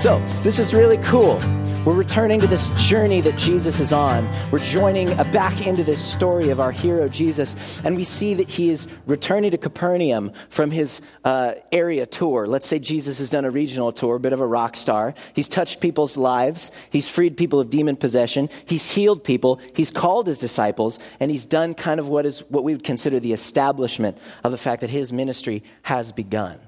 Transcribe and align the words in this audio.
So, 0.00 0.18
this 0.42 0.58
is 0.58 0.72
really 0.72 0.96
cool. 1.04 1.38
We're 1.84 1.92
returning 1.92 2.40
to 2.40 2.46
this 2.46 2.70
journey 2.88 3.20
that 3.20 3.36
Jesus 3.36 3.80
is 3.80 3.92
on. 3.92 4.26
We're 4.50 4.58
joining 4.58 5.14
back 5.30 5.66
into 5.66 5.84
this 5.84 6.02
story 6.02 6.48
of 6.48 6.58
our 6.58 6.72
hero, 6.72 7.06
Jesus, 7.06 7.84
and 7.84 7.96
we 7.96 8.04
see 8.04 8.32
that 8.32 8.48
he 8.48 8.70
is 8.70 8.86
returning 9.04 9.50
to 9.50 9.58
Capernaum 9.58 10.32
from 10.48 10.70
his 10.70 11.02
uh, 11.22 11.52
area 11.70 12.06
tour. 12.06 12.46
Let's 12.46 12.66
say 12.66 12.78
Jesus 12.78 13.18
has 13.18 13.28
done 13.28 13.44
a 13.44 13.50
regional 13.50 13.92
tour, 13.92 14.16
a 14.16 14.20
bit 14.20 14.32
of 14.32 14.40
a 14.40 14.46
rock 14.46 14.74
star. 14.74 15.12
He's 15.34 15.50
touched 15.50 15.82
people's 15.82 16.16
lives, 16.16 16.72
he's 16.88 17.06
freed 17.06 17.36
people 17.36 17.60
of 17.60 17.68
demon 17.68 17.96
possession, 17.96 18.48
he's 18.64 18.92
healed 18.92 19.22
people, 19.22 19.60
he's 19.74 19.90
called 19.90 20.28
his 20.28 20.38
disciples, 20.38 20.98
and 21.20 21.30
he's 21.30 21.44
done 21.44 21.74
kind 21.74 22.00
of 22.00 22.08
what 22.08 22.24
is 22.24 22.40
what 22.48 22.64
we 22.64 22.72
would 22.72 22.84
consider 22.84 23.20
the 23.20 23.34
establishment 23.34 24.16
of 24.44 24.50
the 24.50 24.56
fact 24.56 24.80
that 24.80 24.88
his 24.88 25.12
ministry 25.12 25.62
has 25.82 26.10
begun. 26.10 26.58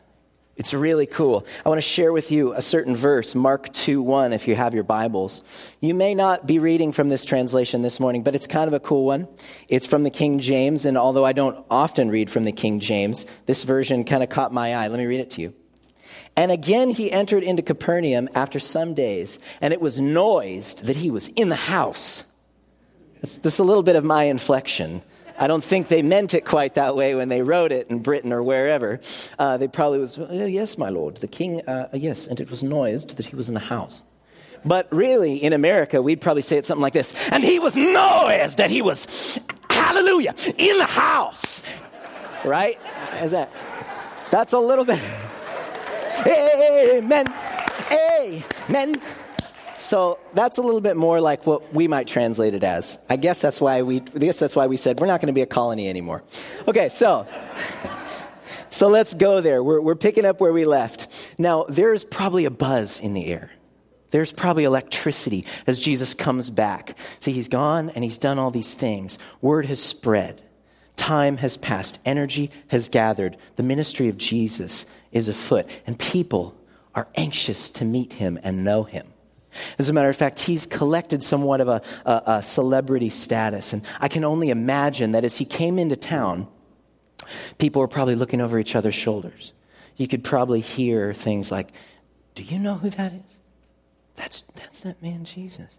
It's 0.57 0.75
really 0.75 1.07
cool. 1.07 1.47
I 1.65 1.69
want 1.71 1.79
to 1.79 1.87
share 1.87 2.13
with 2.13 2.31
you 2.31 2.53
a 2.53 2.61
certain 2.61 2.95
verse, 2.95 3.35
Mark 3.35 3.73
2 3.73 4.03
1, 4.03 4.35
if 4.35 4.47
you 4.47 4.55
have 4.55 4.75
your 4.75 4.85
Bibles. 4.85 5.41
You 5.81 5.95
may 5.95 6.15
not 6.15 6.47
be 6.47 6.59
reading 6.59 6.93
from 6.93 7.09
this 7.09 7.25
translation 7.25 7.81
this 7.81 7.99
morning, 7.99 8.23
but 8.23 8.35
it's 8.35 8.47
kind 8.47 8.69
of 8.69 8.75
a 8.75 8.81
cool 8.81 9.07
one. 9.07 9.29
It's 9.69 9.87
from 9.87 10.03
the 10.03 10.11
King 10.11 10.41
James, 10.41 10.85
and 10.85 10.99
although 10.99 11.25
I 11.25 11.33
don't 11.33 11.65
often 11.71 12.11
read 12.11 12.29
from 12.29 12.45
the 12.45 12.53
King 12.53 12.81
James, 12.81 13.25
this 13.47 13.65
version 13.65 14.05
kind 14.05 14.23
of 14.23 14.29
caught 14.29 14.53
my 14.53 14.75
eye. 14.75 14.89
Let 14.89 14.99
me 14.99 15.07
read 15.07 15.21
it 15.21 15.31
to 15.31 15.41
you. 15.41 15.55
And 16.37 16.53
again 16.53 16.91
he 16.91 17.11
entered 17.11 17.45
into 17.45 17.63
Capernaum 17.63 18.29
after 18.35 18.59
some 18.59 18.93
days, 18.93 19.39
and 19.63 19.73
it 19.73 19.81
was 19.81 19.99
noised 19.99 20.85
that 20.85 20.97
he 20.97 21.11
was 21.11 21.29
in 21.29 21.49
the 21.49 21.57
house. 21.57 22.25
It's 23.23 23.39
just 23.39 23.59
a 23.59 23.65
little 23.65 23.83
bit 23.83 23.97
of 23.97 24.05
my 24.05 24.25
inflection. 24.25 25.03
I 25.43 25.49
don't 25.49 25.65
think 25.65 25.89
they 25.89 26.03
meant 26.03 26.35
it 26.35 26.45
quite 26.45 26.75
that 26.75 26.95
way 26.95 27.17
when 27.17 27.29
they 27.29 27.43
wrote 27.43 27.73
it 27.73 27.91
in 27.91 27.99
Britain 27.99 28.33
or 28.33 28.45
wherever. 28.45 29.01
Uh, 29.41 29.57
they 29.57 29.67
probably 29.67 29.99
was, 29.99 30.17
oh, 30.17 30.47
yes, 30.47 30.79
my 30.79 30.89
lord, 30.89 31.17
the 31.17 31.27
king, 31.27 31.61
uh, 31.67 31.89
yes, 31.95 32.29
and 32.29 32.39
it 32.39 32.49
was 32.49 32.63
noised 32.63 33.17
that 33.17 33.27
he 33.27 33.35
was 33.35 33.49
in 33.49 33.55
the 33.55 33.61
house. 33.61 34.03
But 34.65 34.87
really, 34.93 35.43
in 35.43 35.53
America, 35.53 36.01
we'd 36.01 36.21
probably 36.21 36.43
say 36.43 36.59
it 36.59 36.65
something 36.65 36.81
like 36.81 36.93
this 36.93 37.13
and 37.33 37.43
he 37.43 37.59
was 37.59 37.77
noised 37.77 38.59
that 38.59 38.71
he 38.71 38.83
was, 38.83 39.41
hallelujah, 39.69 40.37
in 40.59 40.79
the 40.79 40.87
house. 40.87 41.65
Right? 42.45 42.79
Is 43.15 43.33
that? 43.33 43.51
That's 44.31 44.53
a 44.53 44.61
little 44.61 44.85
bit. 44.85 45.01
Amen. 46.25 47.27
Amen. 47.91 48.95
So 49.83 50.21
that's 50.33 50.59
a 50.59 50.63
little 50.63 50.81
bit 50.81 50.97
more 50.97 51.21
like 51.21 51.45
what 51.45 51.75
we 51.75 51.89
might 51.89 52.07
translate 52.07 52.55
it 52.55 52.63
as. 52.63 52.99
I 53.09 53.17
guess 53.17 53.41
that's 53.41 53.61
why 53.61 53.83
we, 53.83 53.97
I 53.97 54.19
guess 54.19 54.39
that's 54.39 54.55
why 54.55 54.69
we 54.69 54.77
said 54.77 55.01
we're 55.01 55.09
not 55.09 55.21
going 55.21 55.27
to 55.27 55.33
be 55.33 55.43
a 55.43 55.47
colony 55.47 55.89
anymore. 55.89 56.23
Okay, 56.69 56.89
so, 56.89 57.27
so 58.71 58.87
let's 58.87 59.13
go 59.13 59.41
there. 59.41 59.63
We're, 59.63 59.81
we're 59.81 59.97
picking 59.97 60.25
up 60.25 60.41
where 60.41 60.53
we 60.53 60.65
left. 60.65 61.35
Now, 61.37 61.65
there's 61.69 62.05
probably 62.05 62.45
a 62.45 62.51
buzz 62.51 63.01
in 63.01 63.13
the 63.13 63.27
air. 63.27 63.51
There's 64.11 64.31
probably 64.31 64.65
electricity 64.65 65.47
as 65.67 65.81
Jesus 65.81 66.15
comes 66.15 66.49
back. 66.49 66.97
See, 67.19 67.33
he's 67.33 67.49
gone 67.49 67.91
and 67.91 68.05
he's 68.05 68.19
done 68.19 68.39
all 68.39 68.53
these 68.53 68.75
things. 68.75 69.19
Word 69.41 69.67
has 69.67 69.83
spread. 69.83 70.43
Time 70.97 71.39
has 71.39 71.57
passed. 71.57 71.99
Energy 72.05 72.51
has 72.69 72.89
gathered. 72.89 73.37
The 73.57 73.63
ministry 73.65 74.09
of 74.09 74.17
Jesus 74.17 74.87
is 75.11 75.27
afoot. 75.27 75.67
And 75.87 75.99
people 75.99 76.57
are 76.95 77.09
anxious 77.17 77.69
to 77.71 77.85
meet 77.85 78.15
him 78.15 78.39
and 78.45 78.65
know 78.65 78.85
him. 78.85 79.13
As 79.79 79.89
a 79.89 79.93
matter 79.93 80.09
of 80.09 80.17
fact, 80.17 80.41
he's 80.41 80.67
collected 80.67 81.23
somewhat 81.23 81.61
of 81.61 81.69
a, 81.69 81.83
a, 82.05 82.23
a, 82.27 82.43
celebrity 82.43 83.11
status. 83.11 83.73
And 83.73 83.83
I 84.01 84.09
can 84.09 84.25
only 84.25 84.51
imagine 84.51 85.13
that 85.13 85.25
as 85.25 85.37
he 85.37 85.45
came 85.45 85.79
into 85.79 85.97
town, 85.97 86.49
people 87.59 87.81
were 87.81 87.89
probably 87.89 88.15
looking 88.15 88.41
over 88.41 88.59
each 88.59 88.75
other's 88.75 88.95
shoulders. 88.95 89.53
You 89.97 90.09
could 90.09 90.25
probably 90.25 90.61
hear 90.61 91.13
things 91.15 91.51
like, 91.51 91.73
Do 92.35 92.43
you 92.43 92.59
know 92.59 92.75
who 92.75 92.91
that 92.91 93.13
is? 93.13 93.39
That's, 94.17 94.43
that's 94.55 94.81
that 94.81 95.03
man, 95.03 95.25
Jesus. 95.25 95.79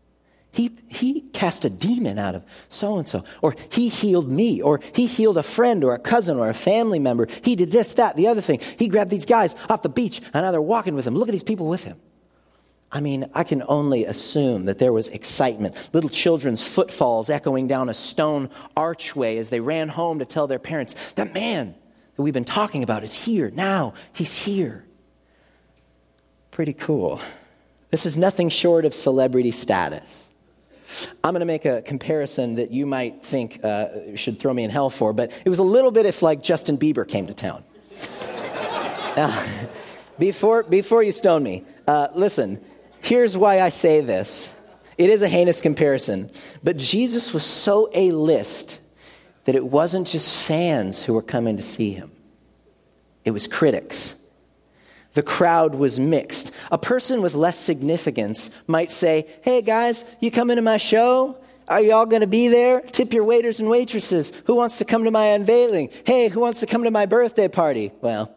He, 0.54 0.72
he 0.88 1.22
cast 1.22 1.66
a 1.66 1.70
demon 1.70 2.20
out 2.20 2.36
of 2.36 2.46
so 2.70 2.98
and 2.98 3.08
so. 3.08 3.24
Or 3.42 3.56
he 3.72 3.90
healed 3.90 4.30
me. 4.30 4.62
Or 4.62 4.82
he 4.94 5.08
healed 5.08 5.38
a 5.38 5.44
friend 5.44 5.84
or 5.84 5.96
a 5.96 6.00
cousin 6.00 6.38
or 6.38 6.48
a 6.48 6.54
family 6.54 7.00
member. 7.00 7.28
He 7.42 7.56
did 7.56 7.72
this, 7.72 7.96
that, 7.96 8.16
the 8.16 8.28
other 8.28 8.42
thing. 8.42 8.60
He 8.78 8.88
grabbed 8.88 9.10
these 9.10 9.26
guys 9.26 9.56
off 9.68 9.82
the 9.82 9.90
beach 9.90 10.22
and 10.34 10.46
now 10.46 10.52
they're 10.52 10.62
walking 10.62 10.94
with 10.94 11.08
him. 11.08 11.16
Look 11.16 11.28
at 11.28 11.32
these 11.32 11.44
people 11.44 11.68
with 11.68 11.84
him. 11.84 12.00
I 12.94 13.02
mean, 13.02 13.28
I 13.34 13.44
can 13.44 13.64
only 13.68 14.06
assume 14.06 14.66
that 14.66 14.78
there 14.78 14.94
was 14.94 15.10
excitement. 15.10 15.90
Little 15.94 16.12
children's 16.12 16.66
footfalls 16.66 17.32
echoing 17.32 17.66
down 17.66 17.90
a 17.90 17.94
stone 17.94 18.52
archway 18.78 19.38
as 19.38 19.50
they 19.50 19.60
ran 19.60 19.90
home 19.90 20.20
to 20.20 20.26
tell 20.26 20.46
their 20.46 20.60
parents, 20.60 20.96
that 21.16 21.34
man 21.34 21.74
that 22.16 22.22
we've 22.22 22.36
been 22.36 22.46
talking 22.46 22.84
about 22.84 23.04
is 23.04 23.16
here 23.16 23.50
now. 23.50 23.96
He's 24.14 24.38
here. 24.38 24.86
Pretty 26.52 26.74
cool. 26.74 27.20
This 27.90 28.06
is 28.06 28.16
nothing 28.16 28.50
short 28.50 28.86
of 28.86 28.94
celebrity 28.94 29.50
status. 29.50 30.28
I'm 31.24 31.34
going 31.34 31.40
to 31.40 31.48
make 31.48 31.66
a 31.66 31.82
comparison 31.82 32.56
that 32.56 32.70
you 32.70 32.86
might 32.86 33.26
think 33.26 33.60
uh, 33.66 34.16
should 34.16 34.38
throw 34.38 34.54
me 34.54 34.64
in 34.64 34.70
hell 34.70 34.92
for, 34.92 35.14
but 35.14 35.32
it 35.44 35.50
was 35.50 35.58
a 35.58 35.64
little 35.64 35.90
bit 35.90 36.06
if, 36.06 36.22
like, 36.22 36.44
Justin 36.44 36.78
Bieber 36.78 37.08
came 37.08 37.26
to 37.26 37.34
town. 37.34 37.64
now, 39.18 39.44
before, 40.20 40.62
before 40.62 41.02
you 41.02 41.12
stone 41.12 41.42
me, 41.42 41.66
uh, 41.88 42.10
listen, 42.14 42.64
Here's 43.04 43.36
why 43.36 43.60
I 43.60 43.68
say 43.70 44.00
this 44.00 44.56
it 44.98 45.10
is 45.10 45.22
a 45.22 45.28
heinous 45.28 45.60
comparison, 45.60 46.32
but 46.64 46.78
Jesus 46.78 47.34
was 47.34 47.44
so 47.44 47.90
A 47.94 48.12
list 48.12 48.80
that 49.44 49.56
it 49.56 49.66
wasn't 49.66 50.08
just 50.08 50.42
fans 50.42 51.04
who 51.04 51.14
were 51.14 51.22
coming 51.22 51.58
to 51.58 51.64
see 51.64 51.92
him, 51.92 52.12
it 53.26 53.32
was 53.32 53.46
critics. 53.46 54.18
The 55.14 55.22
crowd 55.22 55.76
was 55.76 56.00
mixed. 56.00 56.52
A 56.72 56.78
person 56.80 57.22
with 57.22 57.36
less 57.36 57.60
significance 57.60 58.50
might 58.66 58.90
say, 58.90 59.28
Hey 59.44 59.62
guys, 59.62 60.06
you 60.20 60.32
coming 60.32 60.56
to 60.56 60.64
my 60.64 60.78
show? 60.78 61.38
Are 61.68 61.82
y'all 61.82 62.08
going 62.08 62.22
to 62.22 62.28
be 62.28 62.48
there? 62.48 62.82
Tip 62.82 63.14
your 63.14 63.24
waiters 63.24 63.60
and 63.60 63.70
waitresses. 63.70 64.34
Who 64.46 64.56
wants 64.56 64.80
to 64.80 64.86
come 64.86 65.04
to 65.04 65.12
my 65.12 65.28
unveiling? 65.28 65.90
Hey, 66.04 66.30
who 66.30 66.40
wants 66.40 66.62
to 66.62 66.66
come 66.66 66.84
to 66.86 66.90
my 66.90 67.06
birthday 67.06 67.48
party? 67.48 67.92
Well, 68.02 68.36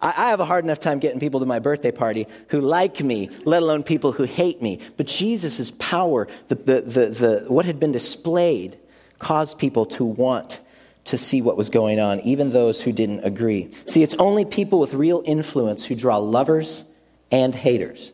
I, 0.00 0.28
have 0.28 0.40
a 0.40 0.44
hard 0.44 0.64
enough 0.64 0.80
time 0.80 0.98
getting 0.98 1.20
people 1.20 1.40
to 1.40 1.46
my 1.46 1.58
birthday 1.58 1.90
party 1.90 2.26
who 2.48 2.60
like 2.60 3.02
me, 3.02 3.30
let 3.44 3.62
alone 3.62 3.82
people 3.82 4.12
who 4.12 4.24
hate 4.24 4.62
me. 4.62 4.80
But 4.96 5.06
Jesus' 5.06 5.70
power, 5.72 6.28
the, 6.48 6.54
the, 6.54 6.80
the, 6.80 7.06
the, 7.08 7.44
what 7.48 7.64
had 7.64 7.80
been 7.80 7.92
displayed, 7.92 8.78
caused 9.18 9.58
people 9.58 9.86
to 9.86 10.04
want 10.04 10.60
to 11.06 11.18
see 11.18 11.42
what 11.42 11.56
was 11.56 11.70
going 11.70 11.98
on, 11.98 12.20
even 12.20 12.50
those 12.50 12.82
who 12.82 12.92
didn't 12.92 13.24
agree. 13.24 13.70
See, 13.86 14.02
it's 14.02 14.14
only 14.18 14.44
people 14.44 14.78
with 14.78 14.94
real 14.94 15.22
influence 15.24 15.84
who 15.86 15.94
draw 15.94 16.18
lovers 16.18 16.84
and 17.32 17.54
haters. 17.54 18.12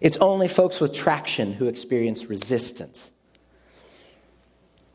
It's 0.00 0.16
only 0.18 0.48
folks 0.48 0.80
with 0.80 0.92
traction 0.92 1.54
who 1.54 1.66
experience 1.66 2.26
resistance. 2.26 3.12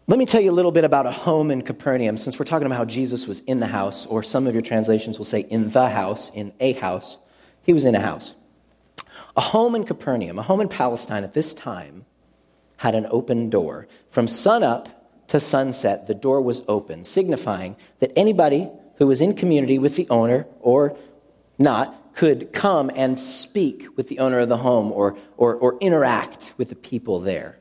Let 0.10 0.18
me 0.18 0.26
tell 0.26 0.42
you 0.42 0.50
a 0.50 0.52
little 0.52 0.72
bit 0.72 0.86
about 0.86 1.06
a 1.06 1.12
home 1.12 1.52
in 1.52 1.62
Capernaum, 1.62 2.18
since 2.18 2.40
we're 2.40 2.46
talking 2.46 2.66
about 2.66 2.78
how 2.78 2.86
Jesus 2.86 3.28
was 3.28 3.42
in 3.42 3.60
the 3.60 3.68
house, 3.68 4.08
or 4.08 4.24
some 4.24 4.48
of 4.48 4.56
your 4.56 4.64
translations 4.64 5.20
will 5.20 5.26
say 5.26 5.42
in 5.42 5.70
the 5.70 5.88
house, 5.88 6.32
in 6.32 6.52
a 6.60 6.74
house. 6.74 7.20
He 7.62 7.74
was 7.74 7.86
in 7.86 7.94
a 7.94 8.00
house. 8.00 8.34
A 9.38 9.42
home 9.42 9.76
in 9.76 9.84
Capernaum, 9.84 10.40
a 10.40 10.42
home 10.42 10.62
in 10.62 10.68
Palestine 10.68 11.24
at 11.24 11.36
this 11.36 11.54
time, 11.54 12.06
had 12.78 12.96
an 12.96 13.06
open 13.12 13.52
door. 13.52 13.88
From 14.10 14.28
sunup 14.28 14.90
to 15.28 15.40
sunset, 15.40 16.08
the 16.08 16.16
door 16.16 16.42
was 16.42 16.64
open, 16.68 17.04
signifying 17.04 17.76
that 18.00 18.12
anybody 18.16 18.68
who 18.96 19.06
was 19.06 19.22
in 19.22 19.36
community 19.36 19.78
with 19.78 19.96
the 19.96 20.10
owner 20.10 20.48
or 20.60 20.98
not 21.60 22.16
could 22.16 22.52
come 22.52 22.90
and 22.96 23.20
speak 23.20 23.86
with 23.96 24.08
the 24.08 24.18
owner 24.18 24.40
of 24.40 24.50
the 24.50 24.58
home 24.58 24.92
or, 24.92 25.20
or, 25.38 25.54
or 25.54 25.78
interact 25.78 26.56
with 26.58 26.70
the 26.70 26.76
people 26.76 27.20
there. 27.20 27.59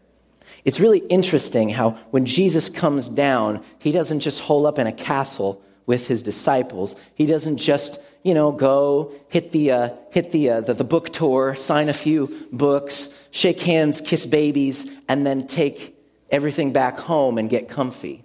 It's 0.68 0.80
really 0.80 0.98
interesting 0.98 1.70
how 1.70 1.92
when 2.10 2.26
Jesus 2.26 2.68
comes 2.68 3.08
down, 3.08 3.64
he 3.78 3.90
doesn't 3.90 4.20
just 4.20 4.40
hole 4.40 4.66
up 4.66 4.78
in 4.78 4.86
a 4.86 4.92
castle 4.92 5.62
with 5.86 6.08
his 6.08 6.22
disciples. 6.22 6.94
He 7.14 7.24
doesn't 7.24 7.56
just, 7.56 8.02
you 8.22 8.34
know, 8.34 8.52
go 8.52 9.14
hit 9.28 9.50
the, 9.50 9.70
uh, 9.70 9.90
hit 10.10 10.30
the, 10.30 10.50
uh, 10.50 10.60
the, 10.60 10.74
the 10.74 10.84
book 10.84 11.08
tour, 11.08 11.54
sign 11.54 11.88
a 11.88 11.94
few 11.94 12.46
books, 12.52 13.08
shake 13.30 13.62
hands, 13.62 14.02
kiss 14.02 14.26
babies, 14.26 14.86
and 15.08 15.26
then 15.26 15.46
take 15.46 15.96
everything 16.28 16.74
back 16.74 16.98
home 16.98 17.38
and 17.38 17.48
get 17.48 17.70
comfy. 17.70 18.22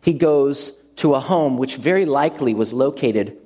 He 0.00 0.14
goes 0.14 0.70
to 0.96 1.12
a 1.12 1.20
home 1.20 1.58
which 1.58 1.76
very 1.76 2.06
likely 2.06 2.54
was 2.54 2.72
located 2.72 3.36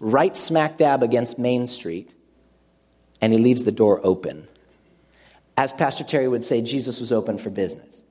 right 0.00 0.34
smack 0.34 0.78
dab 0.78 1.02
against 1.02 1.38
Main 1.38 1.66
Street, 1.66 2.14
and 3.20 3.30
he 3.30 3.38
leaves 3.38 3.64
the 3.64 3.72
door 3.72 4.00
open. 4.02 4.48
As 5.56 5.72
Pastor 5.72 6.04
Terry 6.04 6.28
would 6.28 6.44
say, 6.44 6.60
Jesus 6.62 7.00
was 7.00 7.12
open 7.12 7.38
for 7.38 7.50
business. 7.50 8.02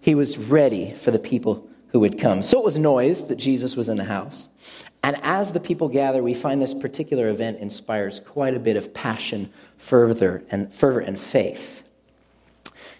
He 0.00 0.14
was 0.14 0.38
ready 0.38 0.94
for 0.94 1.10
the 1.10 1.18
people 1.18 1.68
who 1.88 2.00
would 2.00 2.18
come. 2.18 2.42
So 2.42 2.58
it 2.58 2.64
was 2.64 2.78
noise 2.78 3.26
that 3.26 3.36
Jesus 3.36 3.76
was 3.76 3.88
in 3.88 3.96
the 3.96 4.04
house. 4.04 4.48
And 5.02 5.16
as 5.22 5.52
the 5.52 5.60
people 5.60 5.88
gather, 5.88 6.22
we 6.22 6.34
find 6.34 6.60
this 6.60 6.74
particular 6.74 7.28
event 7.28 7.58
inspires 7.58 8.20
quite 8.20 8.54
a 8.54 8.60
bit 8.60 8.76
of 8.76 8.92
passion, 8.92 9.50
fervor, 9.76 10.42
and 10.50 10.72
fervor 10.72 11.00
and 11.00 11.18
faith. 11.18 11.84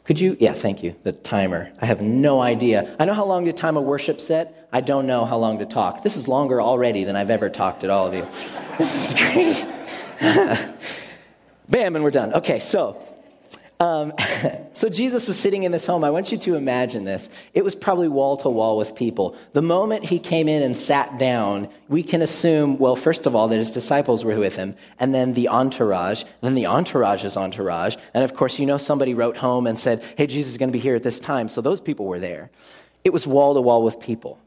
Could 0.05 0.19
you? 0.19 0.37
Yeah, 0.41 0.55
thank 0.55 0.83
you. 0.83 0.97
The 1.03 1.13
timer. 1.13 1.71
I 1.83 1.87
have 1.87 2.01
no 2.01 2.41
idea. 2.41 2.97
I 2.99 3.05
know 3.05 3.13
how 3.13 3.27
long 3.27 3.45
the 3.45 3.53
time 3.53 3.77
of 3.77 3.85
worship 3.85 4.23
set. 4.23 4.69
I 4.73 4.81
don't 4.81 5.07
know 5.07 5.27
how 5.27 5.37
long 5.37 5.59
to 5.59 5.67
talk. 5.67 6.03
This 6.03 6.17
is 6.17 6.27
longer 6.27 6.63
already 6.63 7.05
than 7.05 7.15
I've 7.15 7.31
ever 7.31 7.51
talked 7.51 7.85
at 7.85 7.91
all 7.91 8.07
of 8.07 8.15
you. 8.15 8.27
This 8.79 9.11
is 9.11 9.19
great. 9.19 9.67
Bam, 11.69 11.97
and 11.97 12.05
we're 12.05 12.13
done. 12.13 12.33
Okay, 12.35 12.61
so 12.61 13.03
um, 13.81 14.13
so 14.73 14.89
Jesus 14.89 15.29
was 15.29 15.39
sitting 15.39 15.63
in 15.63 15.71
this 15.73 15.87
home. 15.87 16.03
I 16.03 16.11
want 16.11 16.33
you 16.33 16.39
to 16.39 16.57
imagine 16.57 17.05
this. 17.05 17.31
It 17.55 17.65
was 17.65 17.75
probably 17.75 18.09
wall 18.09 18.37
to 18.39 18.49
wall 18.49 18.77
with 18.77 18.95
people. 18.95 19.37
The 19.53 19.63
moment 19.63 20.05
he 20.05 20.19
came 20.19 20.49
in 20.49 20.63
and 20.63 20.77
sat 20.77 21.19
down, 21.19 21.69
we 21.89 22.03
can 22.03 22.21
assume, 22.21 22.79
well, 22.79 22.97
first 22.97 23.27
of 23.27 23.37
all, 23.37 23.49
that 23.49 23.57
his 23.57 23.71
disciples 23.71 24.25
were 24.25 24.39
with 24.39 24.57
him, 24.57 24.75
and 24.99 25.15
then 25.15 25.35
the 25.35 25.49
entourage, 25.49 26.25
then 26.41 26.55
the 26.55 26.67
entourage's 26.67 27.37
entourage. 27.37 27.97
And 28.15 28.25
of 28.25 28.35
course, 28.35 28.59
you 28.59 28.67
know 28.67 28.79
somebody 28.79 29.15
wrote 29.15 29.37
home 29.37 29.67
and 29.67 29.79
said, 29.79 30.05
hey, 30.17 30.27
Jesus 30.27 30.53
is 30.53 30.59
going 30.59 30.71
to 30.71 30.73
be 30.73 30.81
here 30.81 30.97
at 30.97 31.05
this 31.05 31.21
time. 31.21 31.49
So 31.49 31.61
those 31.61 31.81
people 31.81 32.07
were 32.07 32.21
there. 32.21 32.51
It 33.05 33.13
was 33.13 33.27
wall 33.27 33.55
to 33.55 33.61
wall 33.61 33.85
with 33.85 34.01
people. 34.01 34.41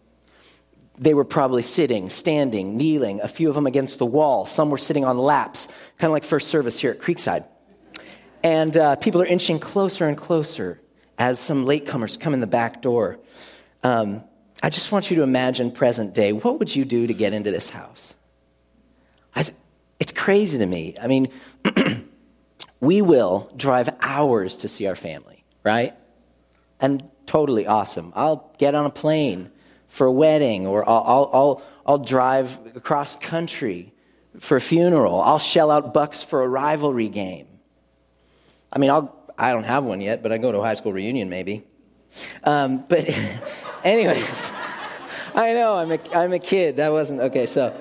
They 0.98 1.14
were 1.14 1.26
probably 1.26 1.62
sitting, 1.62 2.10
standing, 2.10 2.78
kneeling, 2.78 3.22
a 3.22 3.28
few 3.28 3.50
of 3.50 3.56
them 3.56 3.66
against 3.66 3.98
the 3.98 4.06
wall. 4.06 4.46
Some 4.46 4.70
were 4.70 4.78
sitting 4.78 5.06
on 5.06 5.18
laps, 5.18 5.68
kind 5.98 6.10
of 6.10 6.12
like 6.12 6.26
first 6.26 6.50
service 6.50 6.80
here 6.80 6.92
at 6.92 7.00
Creekside. 7.00 7.46
And 8.44 8.76
uh, 8.76 8.96
people 8.96 9.22
are 9.22 9.26
inching 9.26 9.60
closer 9.60 10.08
and 10.08 10.18
closer 10.18 10.82
as 11.18 11.40
some 11.40 11.66
latecomers 11.66 12.20
come 12.20 12.34
in 12.34 12.40
the 12.40 12.48
back 12.48 12.82
door. 12.82 13.20
Um, 13.84 14.24
I 14.64 14.70
just 14.70 14.92
want 14.92 15.10
you 15.10 15.18
to 15.18 15.24
imagine 15.24 15.72
present 15.72 16.14
day. 16.14 16.34
What 16.34 16.60
would 16.60 16.76
you 16.76 16.86
do 16.86 17.08
to 17.08 17.14
get 17.14 17.34
into 17.34 17.52
this 17.52 17.70
house? 17.70 18.16
I, 19.36 19.46
it's 20.00 20.12
crazy 20.12 20.58
to 20.58 20.66
me. 20.66 20.96
I 21.02 21.08
mean, 21.08 21.30
we 22.80 23.02
will 23.02 23.52
drive 23.56 23.96
hours 24.02 24.58
to 24.58 24.68
see 24.68 24.88
our 24.88 24.96
family, 24.96 25.44
right? 25.64 25.94
And 26.80 27.04
totally 27.26 27.68
awesome. 27.68 28.12
I'll 28.16 28.54
get 28.58 28.76
on 28.76 28.86
a 28.86 28.90
plane 28.90 29.52
for 29.88 30.08
a 30.08 30.12
wedding, 30.12 30.66
or 30.66 30.88
I'll, 30.88 31.04
I'll, 31.06 31.30
I'll, 31.34 31.64
I'll 31.86 31.98
drive 32.00 32.58
across 32.76 33.16
country 33.16 33.94
for 34.40 34.58
a 34.58 34.62
funeral. 34.62 35.22
I'll 35.22 35.40
shell 35.40 35.70
out 35.70 35.94
bucks 35.94 36.24
for 36.24 36.44
a 36.44 36.48
rivalry 36.48 37.10
game. 37.10 37.48
I 38.72 38.80
mean, 38.80 38.90
I'll, 38.90 39.16
I 39.38 39.52
don't 39.52 39.66
have 39.66 39.84
one 39.84 40.02
yet, 40.02 40.24
but 40.24 40.32
I 40.32 40.38
go 40.38 40.52
to 40.52 40.60
a 40.60 40.64
high 40.64 40.76
school 40.76 40.94
reunion 40.94 41.30
maybe. 41.30 41.64
Um, 42.44 42.86
but, 42.88 43.10
anyways, 43.84 44.52
I 45.36 45.54
know 45.54 45.76
I'm 45.76 45.92
a, 45.92 46.00
I'm 46.16 46.34
a 46.34 46.40
kid. 46.40 46.78
That 46.78 46.92
wasn't 46.92 47.22
okay. 47.22 47.46
So, 47.46 47.76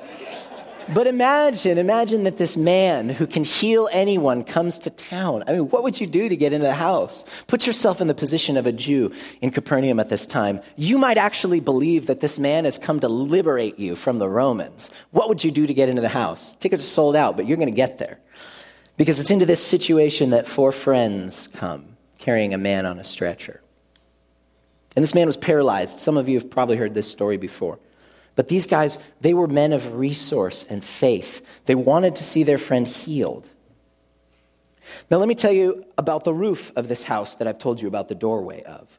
but 0.93 1.07
imagine, 1.07 1.79
imagine 1.79 2.25
that 2.25 2.37
this 2.37 2.57
man 2.57 3.09
who 3.09 3.27
can 3.27 3.45
heal 3.45 3.89
anyone 3.93 4.43
comes 4.43 4.79
to 4.81 4.91
town. 4.91 5.45
I 5.47 5.53
mean, 5.53 5.69
what 5.69 5.85
would 5.85 6.01
you 6.01 6.07
do 6.07 6.29
to 6.29 6.37
get 6.37 6.53
into 6.53 6.67
the 6.67 6.75
house? 6.75 7.25
Put 7.47 7.65
yourself 7.65 8.01
in 8.01 8.09
the 8.09 8.15
position 8.15 8.57
of 8.57 8.67
a 8.67 8.73
Jew 8.73 9.13
in 9.41 9.53
Capernaum 9.53 10.01
at 10.01 10.09
this 10.09 10.27
time. 10.27 10.61
You 10.77 10.99
might 10.99 11.17
actually 11.17 11.61
believe 11.61 12.07
that 12.07 12.21
this 12.21 12.41
man 12.41 12.65
has 12.65 12.77
come 12.77 12.99
to 13.01 13.09
liberate 13.09 13.79
you 13.79 13.95
from 13.95 14.19
the 14.19 14.29
Romans. 14.29 14.91
What 15.13 15.29
would 15.29 15.45
you 15.45 15.53
do 15.53 15.65
to 15.65 15.75
get 15.75 15.89
into 15.89 16.03
the 16.03 16.09
house? 16.09 16.57
Tickets 16.57 16.83
are 16.83 16.87
sold 16.87 17.15
out, 17.15 17.37
but 17.37 17.47
you're 17.47 17.57
going 17.57 17.69
to 17.69 17.77
get 17.77 17.99
there. 17.99 18.19
Because 19.01 19.19
it's 19.19 19.31
into 19.31 19.47
this 19.47 19.67
situation 19.67 20.29
that 20.29 20.47
four 20.47 20.73
friends 20.73 21.49
come 21.55 21.97
carrying 22.19 22.53
a 22.53 22.59
man 22.59 22.85
on 22.85 22.99
a 22.99 23.03
stretcher. 23.03 23.63
And 24.95 25.03
this 25.03 25.15
man 25.15 25.27
was 25.27 25.39
paralyzed. 25.39 26.01
Some 26.01 26.19
of 26.19 26.29
you 26.29 26.39
have 26.39 26.51
probably 26.51 26.77
heard 26.77 26.93
this 26.93 27.11
story 27.11 27.39
before. 27.39 27.79
But 28.37 28.49
these 28.49 28.67
guys, 28.67 28.99
they 29.23 29.33
were 29.33 29.47
men 29.47 29.73
of 29.73 29.95
resource 29.95 30.65
and 30.69 30.85
faith. 30.85 31.41
They 31.65 31.75
wanted 31.75 32.15
to 32.17 32.25
see 32.25 32.43
their 32.43 32.59
friend 32.59 32.87
healed. 32.87 33.49
Now, 35.11 35.17
let 35.17 35.29
me 35.29 35.35
tell 35.35 35.51
you 35.53 35.87
about 35.97 36.25
the 36.25 36.35
roof 36.35 36.71
of 36.77 36.89
this 36.89 37.05
house 37.05 37.37
that 37.37 37.49
I've 37.49 37.57
told 37.57 37.81
you 37.81 37.89
about 37.89 38.09
the 38.09 38.15
doorway 38.15 38.63
of. 38.65 38.99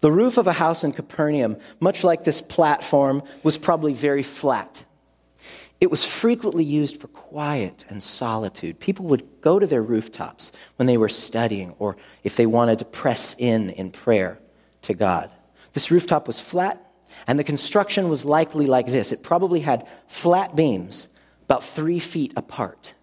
The 0.00 0.12
roof 0.12 0.38
of 0.38 0.46
a 0.46 0.54
house 0.54 0.82
in 0.82 0.94
Capernaum, 0.94 1.58
much 1.78 2.04
like 2.04 2.24
this 2.24 2.40
platform, 2.40 3.22
was 3.42 3.58
probably 3.58 3.92
very 3.92 4.22
flat. 4.22 4.86
It 5.82 5.90
was 5.90 6.04
frequently 6.04 6.62
used 6.62 7.00
for 7.00 7.08
quiet 7.08 7.84
and 7.88 8.00
solitude. 8.00 8.78
People 8.78 9.06
would 9.06 9.40
go 9.40 9.58
to 9.58 9.66
their 9.66 9.82
rooftops 9.82 10.52
when 10.76 10.86
they 10.86 10.96
were 10.96 11.08
studying 11.08 11.74
or 11.80 11.96
if 12.22 12.36
they 12.36 12.46
wanted 12.46 12.78
to 12.78 12.84
press 12.84 13.34
in 13.36 13.70
in 13.70 13.90
prayer 13.90 14.38
to 14.82 14.94
God. 14.94 15.28
This 15.72 15.90
rooftop 15.90 16.28
was 16.28 16.38
flat, 16.38 16.80
and 17.26 17.36
the 17.36 17.42
construction 17.42 18.08
was 18.08 18.24
likely 18.24 18.66
like 18.66 18.86
this 18.86 19.10
it 19.10 19.24
probably 19.24 19.58
had 19.58 19.88
flat 20.06 20.54
beams 20.54 21.08
about 21.46 21.64
three 21.64 21.98
feet 21.98 22.32
apart. 22.36 22.94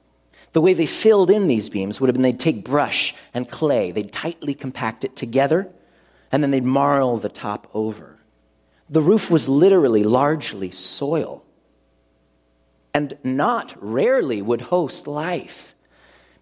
The 0.53 0.61
way 0.61 0.71
they 0.71 0.85
filled 0.85 1.29
in 1.29 1.49
these 1.49 1.69
beams 1.69 1.99
would 1.99 2.07
have 2.07 2.15
been 2.15 2.21
they'd 2.21 2.39
take 2.39 2.63
brush 2.63 3.13
and 3.33 3.49
clay, 3.49 3.91
they'd 3.91 4.13
tightly 4.13 4.53
compact 4.53 5.03
it 5.03 5.17
together, 5.17 5.67
and 6.31 6.41
then 6.41 6.51
they'd 6.51 6.63
marl 6.63 7.17
the 7.17 7.27
top 7.27 7.69
over. 7.73 8.19
The 8.89 9.01
roof 9.01 9.29
was 9.29 9.49
literally 9.49 10.05
largely 10.05 10.71
soil 10.71 11.43
and 12.93 13.17
not 13.23 13.75
rarely 13.79 14.41
would 14.41 14.61
host 14.61 15.07
life. 15.07 15.75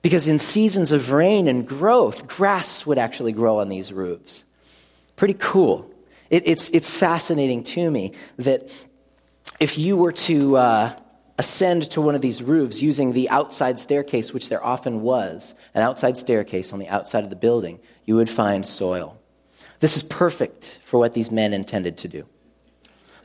Because 0.01 0.27
in 0.27 0.39
seasons 0.39 0.91
of 0.91 1.11
rain 1.11 1.47
and 1.47 1.67
growth, 1.67 2.27
grass 2.27 2.85
would 2.85 2.97
actually 2.97 3.31
grow 3.31 3.59
on 3.59 3.69
these 3.69 3.91
roofs. 3.91 4.45
Pretty 5.15 5.35
cool. 5.39 5.91
It, 6.29 6.47
it's, 6.47 6.69
it's 6.69 6.91
fascinating 6.91 7.63
to 7.63 7.89
me 7.89 8.13
that 8.37 8.71
if 9.59 9.77
you 9.77 9.97
were 9.97 10.11
to 10.11 10.57
uh, 10.57 10.99
ascend 11.37 11.83
to 11.91 12.01
one 12.01 12.15
of 12.15 12.21
these 12.21 12.43
roofs 12.43 12.81
using 12.81 13.13
the 13.13 13.29
outside 13.29 13.79
staircase, 13.79 14.33
which 14.33 14.49
there 14.49 14.63
often 14.63 15.01
was, 15.01 15.55
an 15.73 15.81
outside 15.81 16.17
staircase 16.17 16.73
on 16.73 16.79
the 16.79 16.87
outside 16.87 17.23
of 17.23 17.29
the 17.29 17.35
building, 17.35 17.79
you 18.05 18.15
would 18.15 18.29
find 18.29 18.65
soil. 18.65 19.19
This 19.79 19.95
is 19.95 20.03
perfect 20.03 20.79
for 20.83 20.99
what 20.99 21.13
these 21.13 21.31
men 21.31 21.53
intended 21.53 21.97
to 21.97 22.07
do. 22.07 22.25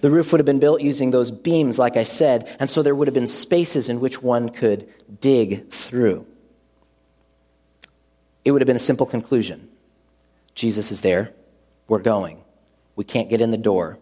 The 0.02 0.10
roof 0.10 0.32
would 0.32 0.40
have 0.40 0.46
been 0.46 0.58
built 0.58 0.82
using 0.82 1.12
those 1.12 1.30
beams, 1.30 1.78
like 1.78 1.96
I 1.96 2.02
said, 2.02 2.54
and 2.58 2.68
so 2.68 2.82
there 2.82 2.94
would 2.94 3.06
have 3.06 3.14
been 3.14 3.28
spaces 3.28 3.88
in 3.88 4.00
which 4.00 4.20
one 4.20 4.48
could 4.48 4.88
dig 5.20 5.70
through. 5.70 6.26
It 8.44 8.50
would 8.50 8.60
have 8.60 8.66
been 8.66 8.76
a 8.76 8.80
simple 8.80 9.06
conclusion 9.06 9.68
Jesus 10.54 10.90
is 10.90 11.00
there. 11.00 11.32
We're 11.86 12.00
going. 12.00 12.42
We 12.96 13.04
can't 13.04 13.30
get 13.30 13.40
in 13.40 13.52
the 13.52 13.56
door. 13.56 13.98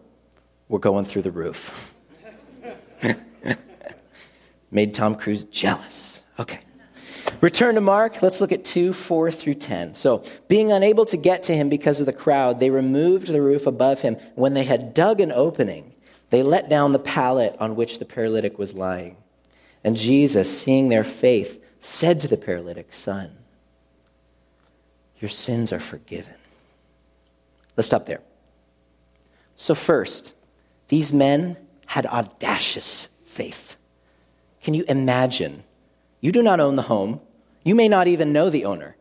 We're 0.68 0.78
going 0.78 1.04
through 1.04 1.22
the 1.22 1.30
roof. 1.30 1.94
Made 4.70 4.94
Tom 4.94 5.16
Cruise 5.16 5.44
jealous. 5.44 6.22
Okay. 6.38 6.60
Return 7.40 7.74
to 7.74 7.80
Mark. 7.80 8.22
Let's 8.22 8.40
look 8.40 8.52
at 8.52 8.64
2 8.64 8.92
4 8.92 9.30
through 9.30 9.54
10. 9.54 9.94
So, 9.94 10.24
being 10.48 10.72
unable 10.72 11.06
to 11.06 11.16
get 11.16 11.42
to 11.44 11.54
him 11.54 11.68
because 11.68 12.00
of 12.00 12.06
the 12.06 12.12
crowd, 12.12 12.58
they 12.60 12.70
removed 12.70 13.28
the 13.28 13.42
roof 13.42 13.66
above 13.66 14.02
him. 14.02 14.16
When 14.34 14.54
they 14.54 14.64
had 14.64 14.94
dug 14.94 15.20
an 15.20 15.32
opening, 15.32 15.89
they 16.30 16.42
let 16.42 16.68
down 16.68 16.92
the 16.92 16.98
pallet 16.98 17.56
on 17.58 17.76
which 17.76 17.98
the 17.98 18.04
paralytic 18.04 18.58
was 18.58 18.74
lying. 18.74 19.16
And 19.82 19.96
Jesus, 19.96 20.60
seeing 20.60 20.88
their 20.88 21.04
faith, 21.04 21.62
said 21.80 22.20
to 22.20 22.28
the 22.28 22.36
paralytic, 22.36 22.92
Son, 22.92 23.36
your 25.20 25.28
sins 25.28 25.72
are 25.72 25.80
forgiven. 25.80 26.34
Let's 27.76 27.86
stop 27.86 28.06
there. 28.06 28.20
So, 29.56 29.74
first, 29.74 30.32
these 30.88 31.12
men 31.12 31.56
had 31.86 32.06
audacious 32.06 33.08
faith. 33.24 33.76
Can 34.62 34.74
you 34.74 34.84
imagine? 34.88 35.64
You 36.20 36.32
do 36.32 36.42
not 36.42 36.60
own 36.60 36.76
the 36.76 36.82
home, 36.82 37.20
you 37.64 37.74
may 37.74 37.88
not 37.88 38.08
even 38.08 38.32
know 38.32 38.50
the 38.50 38.64
owner. 38.64 38.96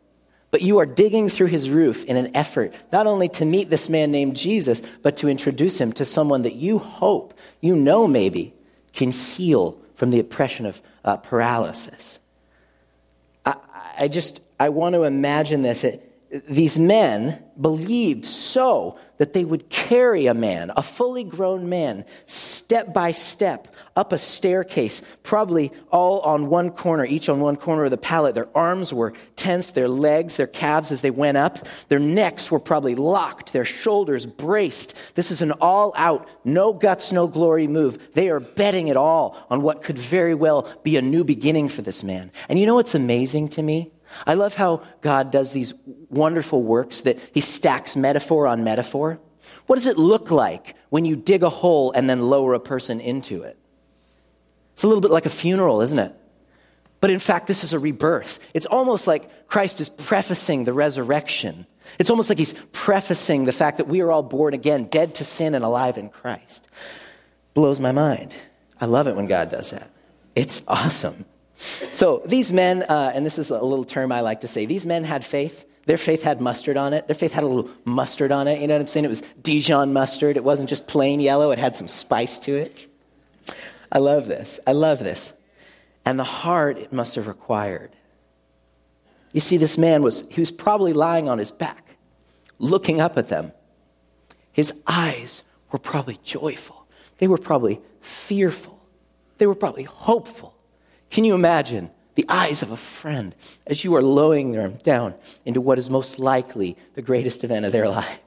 But 0.51 0.62
you 0.63 0.79
are 0.79 0.86
digging 0.86 1.29
through 1.29 1.48
his 1.48 1.70
roof 1.70 2.03
in 2.06 2.18
an 2.18 2.36
effort 2.36 2.74
not 2.91 3.06
only 3.06 3.29
to 3.29 3.46
meet 3.46 3.70
this 3.70 3.89
man 3.89 4.12
named 4.12 4.36
Jesus, 4.36 4.82
but 5.03 5.18
to 5.18 5.29
introduce 5.29 5.79
him 5.79 5.94
to 5.94 6.06
someone 6.06 6.41
that 6.41 6.56
you 6.56 6.79
hope, 6.79 7.34
you 7.62 7.75
know 7.75 8.08
maybe, 8.08 8.53
can 8.94 9.12
heal 9.12 9.77
from 9.96 10.10
the 10.10 10.20
oppression 10.20 10.65
of 10.65 10.82
uh, 11.06 11.18
paralysis. 11.18 12.20
I, 13.46 13.56
I, 14.00 14.08
just, 14.08 14.41
I 14.60 14.70
want 14.70 14.96
to 14.96 15.03
imagine 15.03 15.62
this. 15.62 15.84
It, 15.84 16.09
these 16.48 16.78
men 16.78 17.44
believed 17.60 18.24
so 18.24 18.98
that 19.18 19.34
they 19.34 19.44
would 19.44 19.68
carry 19.70 20.28
a 20.28 20.34
man, 20.34 20.72
a 20.78 20.84
fully 20.84 21.24
grown 21.24 21.68
man, 21.68 22.06
step 22.26 22.94
by 22.94 23.12
step 23.12 23.68
up 23.96 24.14
a 24.14 24.18
staircase, 24.18 25.02
probably 25.24 25.72
all 25.92 26.22
on 26.22 26.48
one 26.48 26.70
corner, 26.70 27.04
each 27.04 27.28
on 27.28 27.40
one 27.40 27.58
corner 27.58 27.84
of 27.84 27.92
the 27.92 27.98
pallet. 27.98 28.36
Their 28.36 28.48
arms 28.56 28.94
were 28.94 29.14
tense, 29.36 29.72
their 29.72 29.90
legs, 29.90 30.38
their 30.38 30.48
calves 30.48 30.92
as 30.92 31.02
they 31.02 31.12
went 31.12 31.38
up. 31.38 31.68
Their 31.90 32.00
necks 32.00 32.50
were 32.50 32.60
probably 32.60 32.96
locked, 32.96 33.52
their 33.52 33.66
shoulders 33.66 34.26
braced. 34.26 34.96
This 35.16 35.32
is 35.32 35.42
an 35.42 35.52
all 35.54 35.94
out, 35.98 36.28
no 36.46 36.72
guts, 36.72 37.12
no 37.12 37.28
glory 37.28 37.68
move. 37.68 38.14
They 38.14 38.30
are 38.30 38.40
betting 38.40 38.88
it 38.88 38.96
all 38.96 39.36
on 39.50 39.64
what 39.64 39.84
could 39.84 40.00
very 40.00 40.36
well 40.36 40.70
be 40.84 40.96
a 40.96 41.02
new 41.02 41.24
beginning 41.24 41.70
for 41.70 41.82
this 41.82 42.04
man. 42.04 42.32
And 42.48 42.60
you 42.60 42.66
know 42.66 42.76
what's 42.76 42.96
amazing 42.96 43.50
to 43.50 43.62
me? 43.62 43.92
I 44.25 44.34
love 44.34 44.56
how 44.56 44.84
God 45.01 45.32
does 45.32 45.54
these 45.54 45.74
wonderful 46.10 46.63
works 46.63 47.01
that 47.01 47.18
he 47.34 47.42
stacks 47.42 47.96
metaphor 47.96 48.48
on 48.48 48.63
metaphor. 48.63 49.20
What 49.68 49.75
does 49.75 49.86
it 49.86 49.98
look 49.98 50.32
like 50.32 50.75
when 50.89 51.06
you 51.06 51.16
dig 51.16 51.44
a 51.44 51.50
hole 51.50 51.92
and 51.92 52.10
then 52.10 52.22
lower 52.22 52.54
a 52.54 52.60
person 52.60 53.00
into 53.00 53.44
it? 53.44 53.58
It's 54.74 54.84
a 54.84 54.88
little 54.88 55.01
bit 55.01 55.12
like 55.12 55.25
a 55.25 55.30
funeral, 55.30 55.82
isn't 55.82 56.00
it? 56.00 56.16
But 57.01 57.12
in 57.12 57.20
fact, 57.20 57.48
this 57.48 57.63
is 57.63 57.72
a 57.74 57.80
rebirth. 57.80 58.39
It's 58.54 58.66
almost 58.66 59.08
like 59.08 59.48
Christ 59.48 59.80
is 59.80 59.89
prefacing 59.89 60.66
the 60.66 60.74
resurrection. 60.74 61.66
It's 61.98 62.10
almost 62.10 62.30
like 62.30 62.38
he's 62.38 62.54
prefacing 62.72 63.46
the 63.46 63.51
fact 63.51 63.78
that 63.78 63.88
we 63.88 64.01
are 64.01 64.12
all 64.12 64.24
born 64.24 64.54
again, 64.54 64.86
dead 64.86 65.16
to 65.16 65.25
sin 65.25 65.56
and 65.56 65.63
alive 65.63 65.98
in 65.98 66.10
Christ. 66.10 66.68
Blows 67.54 67.80
my 67.80 67.92
mind. 67.92 68.34
I 68.82 68.86
love 68.86 69.08
it 69.08 69.16
when 69.16 69.28
God 69.28 69.50
does 69.50 69.72
that. 69.72 69.89
It's 70.36 70.62
awesome. 70.68 71.25
So 71.92 72.22
these 72.25 72.54
men, 72.54 72.84
uh, 72.84 73.12
and 73.13 73.25
this 73.25 73.38
is 73.38 73.50
a 73.50 73.62
little 73.62 73.86
term 73.86 74.12
I 74.12 74.22
like 74.22 74.42
to 74.42 74.48
say, 74.48 74.66
these 74.66 74.86
men 74.86 75.04
had 75.04 75.25
faith. 75.25 75.66
Their 75.86 75.98
faith 75.98 76.24
had 76.24 76.39
mustard 76.39 76.78
on 76.78 76.94
it. 76.94 77.08
Their 77.08 77.16
faith 77.16 77.34
had 77.34 77.44
a 77.44 77.48
little 77.48 77.70
mustard 77.84 78.32
on 78.32 78.48
it. 78.48 78.62
You 78.62 78.68
know 78.68 78.75
what 78.75 78.82
I'm 78.82 78.88
saying? 78.88 79.06
It 79.06 79.10
was 79.10 79.22
Dijon 79.42 79.92
mustard. 79.92 80.38
It 80.38 80.44
wasn't 80.44 80.70
just 80.70 80.88
plain 80.88 81.20
yellow, 81.20 81.51
it 81.51 81.60
had 81.60 81.75
some 81.75 81.88
spice 81.88 82.39
to 82.39 82.56
it. 82.56 82.88
I 83.92 83.98
love 83.98 84.28
this. 84.28 84.60
I 84.68 84.72
love 84.74 85.00
this. 85.00 85.34
And 86.06 86.18
the 86.18 86.24
heart 86.24 86.78
it 86.78 86.94
must 86.94 87.16
have 87.16 87.28
required. 87.28 87.92
You 89.32 89.39
see, 89.39 89.58
this 89.58 89.78
man 89.78 90.01
was, 90.01 90.24
he 90.30 90.42
was 90.42 90.51
probably 90.51 90.94
lying 90.94 91.28
on 91.28 91.38
his 91.38 91.51
back, 91.51 91.98
looking 92.58 93.00
up 93.00 93.18
at 93.18 93.28
them. 93.28 93.51
His 94.51 94.74
eyes 94.88 95.44
were 95.72 95.80
probably 95.80 96.20
joyful. 96.24 96.88
They 97.18 97.28
were 97.28 97.38
probably 97.38 97.82
fearful. 98.01 98.80
They 99.38 99.46
were 99.46 99.56
probably 99.56 99.84
hopeful. 99.84 100.56
Can 101.10 101.24
you 101.24 101.36
imagine 101.36 101.89
the 102.16 102.25
eyes 102.28 102.62
of 102.62 102.72
a 102.72 102.78
friend 102.78 103.34
as 103.66 103.84
you 103.84 103.96
are 103.96 104.01
lowering 104.01 104.51
them 104.51 104.78
down 104.84 105.16
into 105.46 105.62
what 105.62 105.80
is 105.80 105.89
most 105.89 106.20
likely 106.20 106.78
the 106.96 107.01
greatest 107.01 107.44
event 107.44 107.66
of 107.66 107.72
their 107.72 107.89
life? 107.89 108.20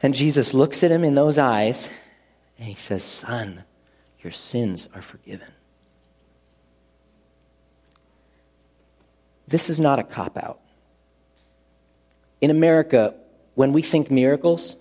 And 0.00 0.14
Jesus 0.14 0.54
looks 0.54 0.84
at 0.84 0.90
him 0.90 1.02
in 1.02 1.14
those 1.14 1.38
eyes 1.38 1.88
and 2.58 2.68
he 2.68 2.74
says, 2.74 3.02
Son, 3.02 3.64
your 4.20 4.32
sins 4.32 4.88
are 4.94 5.02
forgiven. 5.02 5.50
This 9.46 9.70
is 9.70 9.80
not 9.80 9.98
a 9.98 10.04
cop 10.04 10.36
out. 10.36 10.60
In 12.40 12.50
America, 12.50 13.14
when 13.54 13.72
we 13.72 13.82
think 13.82 14.10
miracles, 14.10 14.76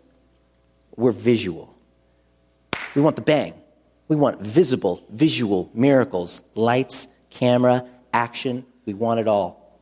we're 0.96 1.12
visual. 1.12 1.74
We 2.94 3.02
want 3.02 3.16
the 3.16 3.22
bang. 3.22 3.54
We 4.08 4.16
want 4.16 4.42
visible, 4.42 5.04
visual 5.10 5.70
miracles, 5.74 6.42
lights, 6.56 7.08
camera, 7.30 7.86
action. 8.14 8.66
We 8.86 8.94
want 8.94 9.20
it 9.20 9.28
all. 9.28 9.80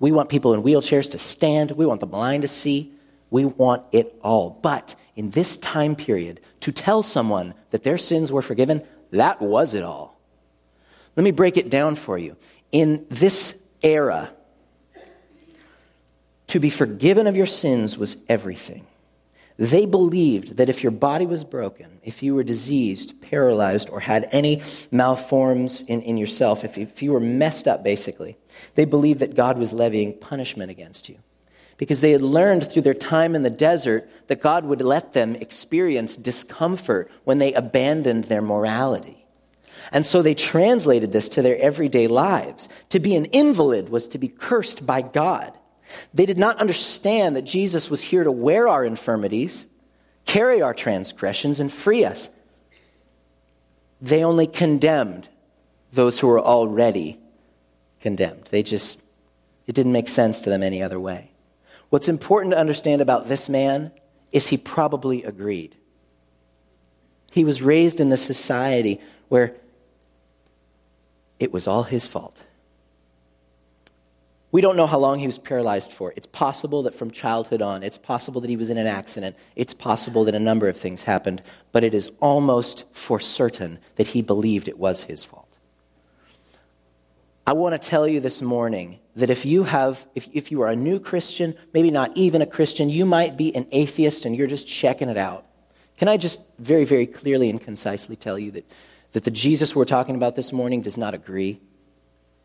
We 0.00 0.12
want 0.12 0.28
people 0.28 0.54
in 0.54 0.62
wheelchairs 0.62 1.10
to 1.10 1.18
stand. 1.18 1.72
We 1.72 1.86
want 1.86 2.00
the 2.00 2.06
blind 2.06 2.42
to 2.42 2.48
see. 2.48 2.92
We 3.30 3.44
want 3.44 3.82
it 3.92 4.16
all. 4.22 4.50
But 4.62 4.94
in 5.16 5.30
this 5.30 5.56
time 5.56 5.96
period, 5.96 6.40
to 6.60 6.72
tell 6.72 7.02
someone 7.02 7.54
that 7.70 7.82
their 7.82 7.98
sins 7.98 8.30
were 8.30 8.42
forgiven, 8.42 8.86
that 9.10 9.40
was 9.40 9.74
it 9.74 9.82
all. 9.82 10.20
Let 11.16 11.24
me 11.24 11.32
break 11.32 11.56
it 11.56 11.68
down 11.68 11.96
for 11.96 12.16
you. 12.16 12.36
In 12.70 13.06
this 13.08 13.58
era, 13.82 14.30
to 16.48 16.60
be 16.60 16.70
forgiven 16.70 17.26
of 17.26 17.36
your 17.36 17.46
sins 17.46 17.98
was 17.98 18.18
everything. 18.28 18.86
They 19.58 19.86
believed 19.86 20.56
that 20.56 20.68
if 20.68 20.84
your 20.84 20.92
body 20.92 21.26
was 21.26 21.42
broken, 21.42 21.98
if 22.04 22.22
you 22.22 22.36
were 22.36 22.44
diseased, 22.44 23.20
paralyzed, 23.20 23.90
or 23.90 23.98
had 23.98 24.28
any 24.30 24.58
malforms 24.92 25.84
in, 25.88 26.00
in 26.02 26.16
yourself, 26.16 26.64
if, 26.64 26.78
if 26.78 27.02
you 27.02 27.12
were 27.12 27.20
messed 27.20 27.66
up, 27.66 27.82
basically, 27.82 28.36
they 28.76 28.84
believed 28.84 29.18
that 29.18 29.34
God 29.34 29.58
was 29.58 29.72
levying 29.72 30.16
punishment 30.16 30.70
against 30.70 31.08
you. 31.08 31.18
Because 31.76 32.00
they 32.00 32.12
had 32.12 32.22
learned 32.22 32.70
through 32.70 32.82
their 32.82 32.94
time 32.94 33.34
in 33.34 33.42
the 33.42 33.50
desert 33.50 34.08
that 34.28 34.40
God 34.40 34.64
would 34.64 34.80
let 34.80 35.12
them 35.12 35.34
experience 35.34 36.16
discomfort 36.16 37.10
when 37.24 37.38
they 37.38 37.52
abandoned 37.52 38.24
their 38.24 38.42
morality. 38.42 39.26
And 39.90 40.06
so 40.06 40.22
they 40.22 40.34
translated 40.34 41.10
this 41.12 41.28
to 41.30 41.42
their 41.42 41.58
everyday 41.58 42.06
lives. 42.06 42.68
To 42.90 43.00
be 43.00 43.16
an 43.16 43.24
invalid 43.26 43.88
was 43.88 44.06
to 44.08 44.18
be 44.18 44.28
cursed 44.28 44.86
by 44.86 45.02
God. 45.02 45.57
They 46.14 46.26
did 46.26 46.38
not 46.38 46.58
understand 46.58 47.36
that 47.36 47.42
Jesus 47.42 47.90
was 47.90 48.02
here 48.02 48.24
to 48.24 48.32
wear 48.32 48.68
our 48.68 48.84
infirmities, 48.84 49.66
carry 50.24 50.62
our 50.62 50.74
transgressions, 50.74 51.60
and 51.60 51.72
free 51.72 52.04
us. 52.04 52.30
They 54.00 54.24
only 54.24 54.46
condemned 54.46 55.28
those 55.92 56.18
who 56.18 56.28
were 56.28 56.40
already 56.40 57.18
condemned. 58.00 58.44
They 58.50 58.62
just, 58.62 59.00
it 59.66 59.74
didn't 59.74 59.92
make 59.92 60.08
sense 60.08 60.40
to 60.40 60.50
them 60.50 60.62
any 60.62 60.82
other 60.82 61.00
way. 61.00 61.30
What's 61.90 62.08
important 62.08 62.52
to 62.52 62.58
understand 62.58 63.00
about 63.00 63.28
this 63.28 63.48
man 63.48 63.90
is 64.30 64.48
he 64.48 64.56
probably 64.56 65.24
agreed. 65.24 65.74
He 67.30 67.44
was 67.44 67.62
raised 67.62 68.00
in 68.00 68.12
a 68.12 68.16
society 68.16 69.00
where 69.28 69.54
it 71.38 71.52
was 71.52 71.66
all 71.66 71.84
his 71.84 72.06
fault. 72.06 72.44
We 74.50 74.62
don't 74.62 74.76
know 74.76 74.86
how 74.86 74.98
long 74.98 75.18
he 75.18 75.26
was 75.26 75.38
paralyzed 75.38 75.92
for. 75.92 76.14
It's 76.16 76.26
possible 76.26 76.82
that 76.84 76.94
from 76.94 77.10
childhood 77.10 77.60
on, 77.60 77.82
it's 77.82 77.98
possible 77.98 78.40
that 78.40 78.48
he 78.48 78.56
was 78.56 78.70
in 78.70 78.78
an 78.78 78.86
accident, 78.86 79.36
it's 79.56 79.74
possible 79.74 80.24
that 80.24 80.34
a 80.34 80.40
number 80.40 80.68
of 80.68 80.76
things 80.76 81.02
happened, 81.02 81.42
but 81.70 81.84
it 81.84 81.92
is 81.92 82.10
almost 82.20 82.84
for 82.92 83.20
certain 83.20 83.78
that 83.96 84.08
he 84.08 84.22
believed 84.22 84.68
it 84.68 84.78
was 84.78 85.02
his 85.02 85.22
fault. 85.22 85.58
I 87.46 87.52
want 87.52 87.80
to 87.80 87.88
tell 87.88 88.08
you 88.08 88.20
this 88.20 88.40
morning 88.40 89.00
that 89.16 89.30
if 89.30 89.44
you 89.44 89.64
have, 89.64 90.06
if, 90.14 90.28
if 90.32 90.50
you 90.50 90.62
are 90.62 90.68
a 90.68 90.76
new 90.76 90.98
Christian, 90.98 91.54
maybe 91.74 91.90
not 91.90 92.16
even 92.16 92.40
a 92.40 92.46
Christian, 92.46 92.88
you 92.88 93.04
might 93.04 93.36
be 93.36 93.54
an 93.54 93.66
atheist 93.72 94.24
and 94.24 94.34
you're 94.36 94.46
just 94.46 94.66
checking 94.66 95.08
it 95.08 95.18
out. 95.18 95.46
Can 95.98 96.08
I 96.08 96.16
just 96.16 96.40
very, 96.58 96.84
very 96.84 97.06
clearly 97.06 97.50
and 97.50 97.60
concisely 97.60 98.16
tell 98.16 98.38
you 98.38 98.50
that, 98.52 98.70
that 99.12 99.24
the 99.24 99.30
Jesus 99.30 99.74
we're 99.74 99.84
talking 99.84 100.14
about 100.14 100.36
this 100.36 100.52
morning 100.52 100.80
does 100.82 100.96
not 100.96 101.14
agree? 101.14 101.60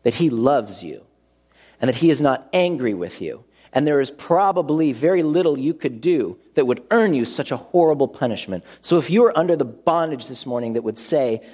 That 0.02 0.14
he 0.14 0.28
loves 0.28 0.82
you 0.82 1.04
and 1.84 1.90
that 1.90 1.96
he 1.96 2.08
is 2.08 2.22
not 2.22 2.48
angry 2.54 2.94
with 2.94 3.20
you. 3.20 3.44
And 3.74 3.86
there 3.86 4.00
is 4.00 4.10
probably 4.10 4.92
very 4.92 5.22
little 5.22 5.58
you 5.58 5.74
could 5.74 6.00
do 6.00 6.38
that 6.54 6.64
would 6.64 6.82
earn 6.90 7.12
you 7.12 7.26
such 7.26 7.52
a 7.52 7.58
horrible 7.58 8.08
punishment. 8.08 8.64
So 8.80 8.96
if 8.96 9.10
you 9.10 9.22
are 9.26 9.38
under 9.38 9.54
the 9.54 9.66
bondage 9.66 10.26
this 10.28 10.46
morning 10.46 10.72
that 10.72 10.82
would 10.82 10.98
say 10.98 11.46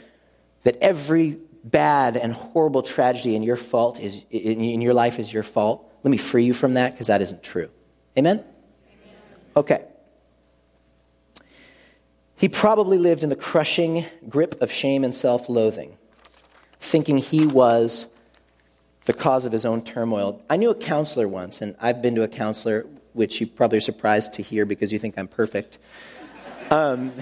that 0.62 0.76
every 0.80 1.37
bad 1.64 2.16
and 2.16 2.32
horrible 2.32 2.84
tragedy 2.84 3.34
in 3.34 3.42
your 3.42 3.56
fault 3.56 3.99
is 3.99 4.25
in 4.30 4.80
your 4.80 4.94
life 4.94 5.18
is 5.18 5.32
your 5.32 5.42
fault, 5.42 5.92
let 6.04 6.12
me 6.12 6.16
free 6.16 6.44
you 6.44 6.52
from 6.52 6.75
that 6.75 6.92
because 6.92 7.08
that 7.08 7.22
isn't 7.22 7.42
true. 7.42 7.68
Amen? 8.16 8.44
Okay. 9.56 9.84
He 12.37 12.49
probably 12.49 12.99
lived 12.99 13.25
in 13.25 13.30
the 13.30 13.34
crushing 13.34 14.04
grip 14.28 14.62
of 14.62 14.70
shame 14.70 15.02
and 15.02 15.12
self 15.12 15.49
loathing, 15.49 15.99
thinking 16.78 17.18
he 17.18 17.49
was 17.49 18.06
the 19.11 19.19
cause 19.19 19.45
of 19.45 19.50
his 19.50 19.64
own 19.64 19.83
turmoil. 19.83 20.40
I 20.49 20.57
knew 20.57 20.71
a 20.71 20.75
counselor 20.75 21.26
once, 21.26 21.61
and 21.61 21.75
I've 21.81 22.00
been 22.00 22.14
to 22.14 22.23
a 22.23 22.29
counselor, 22.29 22.87
which 23.12 23.40
you 23.40 23.47
probably 23.49 23.79
are 23.79 23.81
surprised 23.81 24.35
to 24.35 24.43
hear 24.43 24.64
because 24.64 24.93
you 24.93 25.00
think 25.00 25.19
I'm 25.19 25.26
perfect. 25.26 25.79
Um, 26.71 27.12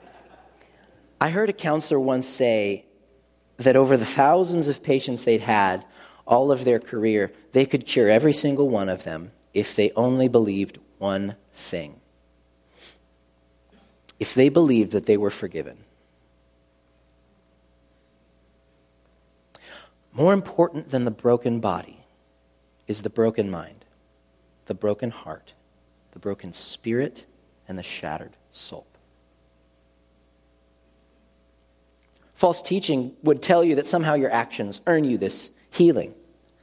I 1.20 1.28
heard 1.28 1.50
a 1.50 1.52
counselor 1.52 2.00
once 2.00 2.26
say 2.26 2.86
that 3.58 3.76
over 3.76 3.98
the 3.98 4.06
thousands 4.06 4.68
of 4.68 4.82
patients 4.82 5.24
they'd 5.24 5.42
had 5.42 5.84
all 6.26 6.50
of 6.50 6.64
their 6.64 6.80
career, 6.80 7.30
they 7.52 7.66
could 7.66 7.84
cure 7.84 8.08
every 8.08 8.32
single 8.32 8.70
one 8.70 8.88
of 8.88 9.04
them 9.04 9.32
if 9.52 9.76
they 9.76 9.90
only 9.96 10.28
believed 10.28 10.78
one 10.96 11.36
thing. 11.52 12.00
If 14.18 14.32
they 14.32 14.48
believed 14.48 14.92
that 14.92 15.04
they 15.04 15.18
were 15.18 15.30
forgiven. 15.30 15.76
More 20.16 20.32
important 20.32 20.90
than 20.90 21.04
the 21.04 21.10
broken 21.10 21.60
body 21.60 22.00
is 22.86 23.02
the 23.02 23.10
broken 23.10 23.50
mind, 23.50 23.84
the 24.64 24.72
broken 24.72 25.10
heart, 25.10 25.52
the 26.12 26.18
broken 26.18 26.54
spirit, 26.54 27.26
and 27.68 27.78
the 27.78 27.82
shattered 27.82 28.32
soul. 28.50 28.86
False 32.34 32.62
teaching 32.62 33.14
would 33.22 33.42
tell 33.42 33.62
you 33.62 33.74
that 33.74 33.86
somehow 33.86 34.14
your 34.14 34.32
actions 34.32 34.80
earn 34.86 35.04
you 35.04 35.18
this 35.18 35.50
healing. 35.70 36.14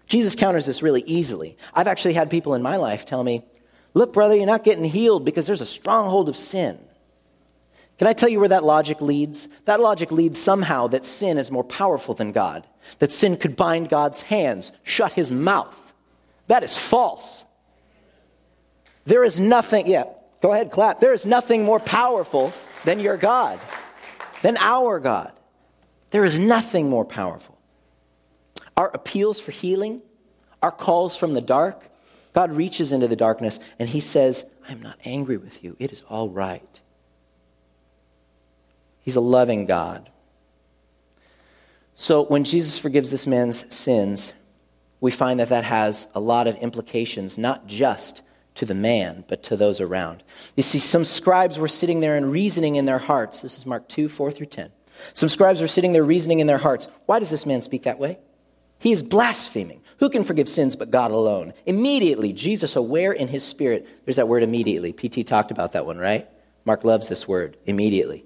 Jesus 0.07 0.35
counters 0.35 0.65
this 0.65 0.81
really 0.81 1.03
easily. 1.03 1.55
I've 1.75 1.87
actually 1.87 2.13
had 2.15 2.31
people 2.31 2.55
in 2.55 2.63
my 2.63 2.77
life 2.77 3.05
tell 3.05 3.23
me, 3.23 3.45
Look, 3.93 4.13
brother, 4.13 4.35
you're 4.35 4.47
not 4.47 4.63
getting 4.63 4.85
healed 4.85 5.23
because 5.23 5.45
there's 5.45 5.61
a 5.61 5.67
stronghold 5.67 6.27
of 6.27 6.35
sin. 6.35 6.79
Can 8.03 8.09
I 8.09 8.13
tell 8.13 8.27
you 8.27 8.41
where 8.41 8.49
that 8.49 8.65
logic 8.65 8.99
leads? 8.99 9.47
That 9.63 9.79
logic 9.79 10.11
leads 10.11 10.37
somehow 10.37 10.87
that 10.87 11.05
sin 11.05 11.37
is 11.37 11.49
more 11.49 11.63
powerful 11.63 12.13
than 12.13 12.33
God, 12.33 12.67
that 12.99 13.13
sin 13.13 13.37
could 13.37 13.55
bind 13.55 13.87
God's 13.87 14.23
hands, 14.23 14.73
shut 14.83 15.13
his 15.13 15.31
mouth. 15.31 15.93
That 16.47 16.63
is 16.63 16.77
false. 16.77 17.45
There 19.05 19.23
is 19.23 19.39
nothing, 19.39 19.87
yeah, 19.87 20.03
go 20.41 20.51
ahead, 20.51 20.69
clap. 20.69 20.99
There 20.99 21.13
is 21.13 21.25
nothing 21.25 21.63
more 21.63 21.79
powerful 21.79 22.51
than 22.83 22.99
your 22.99 23.15
God, 23.15 23.57
than 24.41 24.57
our 24.57 24.99
God. 24.99 25.31
There 26.11 26.25
is 26.25 26.37
nothing 26.37 26.89
more 26.89 27.05
powerful. 27.05 27.57
Our 28.75 28.91
appeals 28.93 29.39
for 29.39 29.53
healing, 29.53 30.01
our 30.61 30.71
calls 30.71 31.15
from 31.15 31.35
the 31.35 31.41
dark, 31.41 31.81
God 32.33 32.51
reaches 32.51 32.91
into 32.91 33.07
the 33.07 33.15
darkness 33.15 33.61
and 33.79 33.87
he 33.87 34.01
says, 34.01 34.43
I'm 34.67 34.81
not 34.81 34.99
angry 35.05 35.37
with 35.37 35.63
you. 35.63 35.77
It 35.79 35.93
is 35.93 36.03
all 36.09 36.27
right. 36.27 36.81
He's 39.03 39.15
a 39.15 39.21
loving 39.21 39.65
God. 39.65 40.09
So 41.93 42.23
when 42.23 42.43
Jesus 42.43 42.79
forgives 42.79 43.11
this 43.11 43.27
man's 43.27 43.71
sins, 43.73 44.33
we 44.99 45.11
find 45.11 45.39
that 45.39 45.49
that 45.49 45.65
has 45.65 46.07
a 46.15 46.19
lot 46.19 46.47
of 46.47 46.57
implications, 46.57 47.37
not 47.37 47.67
just 47.67 48.23
to 48.55 48.65
the 48.65 48.73
man, 48.73 49.25
but 49.27 49.43
to 49.43 49.55
those 49.55 49.79
around. 49.79 50.23
You 50.55 50.63
see, 50.63 50.79
some 50.79 51.05
scribes 51.05 51.59
were 51.59 51.67
sitting 51.67 51.99
there 51.99 52.15
and 52.15 52.31
reasoning 52.31 52.77
in 52.77 52.85
their 52.85 52.99
hearts. 52.99 53.41
This 53.41 53.57
is 53.57 53.65
Mark 53.65 53.87
2 53.89 54.07
4 54.07 54.31
through 54.31 54.47
10. 54.47 54.71
Some 55.13 55.29
scribes 55.29 55.59
were 55.59 55.67
sitting 55.67 55.93
there 55.93 56.03
reasoning 56.03 56.39
in 56.39 56.47
their 56.47 56.57
hearts, 56.57 56.87
Why 57.05 57.19
does 57.19 57.29
this 57.29 57.45
man 57.45 57.61
speak 57.61 57.83
that 57.83 57.99
way? 57.99 58.19
He 58.79 58.91
is 58.91 59.03
blaspheming. 59.03 59.81
Who 59.99 60.09
can 60.09 60.23
forgive 60.23 60.49
sins 60.49 60.75
but 60.75 60.91
God 60.91 61.11
alone? 61.11 61.53
Immediately, 61.65 62.33
Jesus, 62.33 62.75
aware 62.75 63.13
in 63.13 63.29
his 63.29 63.43
spirit, 63.43 63.87
there's 64.05 64.17
that 64.17 64.27
word 64.27 64.43
immediately. 64.43 64.91
PT 64.91 65.25
talked 65.25 65.51
about 65.51 65.71
that 65.73 65.85
one, 65.85 65.97
right? 65.97 66.27
Mark 66.65 66.83
loves 66.83 67.07
this 67.07 67.27
word, 67.27 67.57
immediately. 67.65 68.25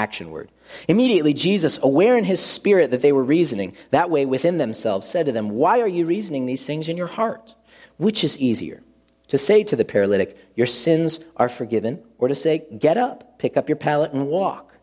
Action 0.00 0.30
word. 0.30 0.50
Immediately, 0.88 1.34
Jesus, 1.34 1.78
aware 1.82 2.16
in 2.16 2.24
his 2.24 2.42
spirit 2.42 2.90
that 2.90 3.02
they 3.02 3.12
were 3.12 3.22
reasoning 3.22 3.76
that 3.90 4.08
way 4.08 4.24
within 4.24 4.56
themselves, 4.56 5.06
said 5.06 5.26
to 5.26 5.32
them, 5.32 5.50
Why 5.50 5.78
are 5.78 5.86
you 5.86 6.06
reasoning 6.06 6.46
these 6.46 6.64
things 6.64 6.88
in 6.88 6.96
your 6.96 7.06
heart? 7.06 7.54
Which 7.98 8.24
is 8.24 8.38
easier? 8.38 8.82
To 9.28 9.36
say 9.36 9.62
to 9.62 9.76
the 9.76 9.84
paralytic, 9.84 10.38
Your 10.56 10.66
sins 10.66 11.20
are 11.36 11.50
forgiven, 11.50 12.02
or 12.16 12.28
to 12.28 12.34
say, 12.34 12.64
Get 12.78 12.96
up, 12.96 13.38
pick 13.38 13.58
up 13.58 13.68
your 13.68 13.76
pallet, 13.76 14.14
and 14.14 14.28
walk? 14.28 14.74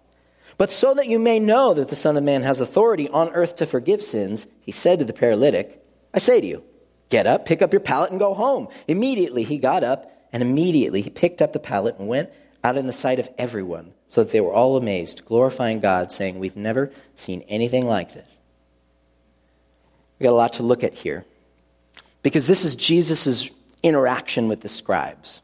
But 0.60 0.72
so 0.72 0.94
that 0.94 1.08
you 1.08 1.18
may 1.18 1.40
know 1.40 1.74
that 1.74 1.90
the 1.90 1.96
Son 1.96 2.16
of 2.16 2.24
Man 2.24 2.44
has 2.44 2.60
authority 2.60 3.10
on 3.10 3.32
earth 3.32 3.56
to 3.56 3.66
forgive 3.66 4.04
sins, 4.04 4.46
he 4.62 4.72
said 4.72 5.00
to 5.00 5.06
the 5.06 5.14
paralytic, 5.14 5.84
I 6.14 6.20
say 6.20 6.40
to 6.42 6.46
you, 6.46 6.64
get 7.10 7.26
up, 7.26 7.48
pick 7.48 7.64
up 7.64 7.74
your 7.74 7.80
pallet, 7.80 8.12
and 8.12 8.20
go 8.20 8.36
home. 8.36 8.68
Immediately 8.88 9.46
he 9.46 9.58
got 9.58 9.84
up, 9.84 10.12
and 10.32 10.44
immediately 10.44 11.02
he 11.02 11.10
picked 11.10 11.42
up 11.42 11.54
the 11.54 11.60
pallet 11.60 11.98
and 11.98 12.08
went 12.08 12.30
out 12.64 12.78
in 12.78 12.88
the 12.88 12.94
sight 12.94 13.20
of 13.20 13.30
everyone, 13.38 13.94
so 14.08 14.24
that 14.24 14.32
they 14.32 14.42
were 14.42 14.54
all 14.54 14.78
amazed, 14.78 15.26
glorifying 15.26 15.80
God, 15.80 16.12
saying, 16.12 16.40
We've 16.40 16.56
never 16.56 16.92
seen 17.16 17.42
anything 17.48 17.86
like 17.86 18.14
this. 18.14 18.38
We've 20.20 20.26
got 20.26 20.34
a 20.34 20.36
lot 20.36 20.54
to 20.54 20.64
look 20.64 20.84
at 20.84 20.94
here. 20.94 21.26
Because 22.24 22.48
this 22.48 22.66
is 22.66 22.76
Jesus' 22.76 23.50
interaction 23.84 24.48
with 24.48 24.62
the 24.62 24.70
scribes. 24.70 25.42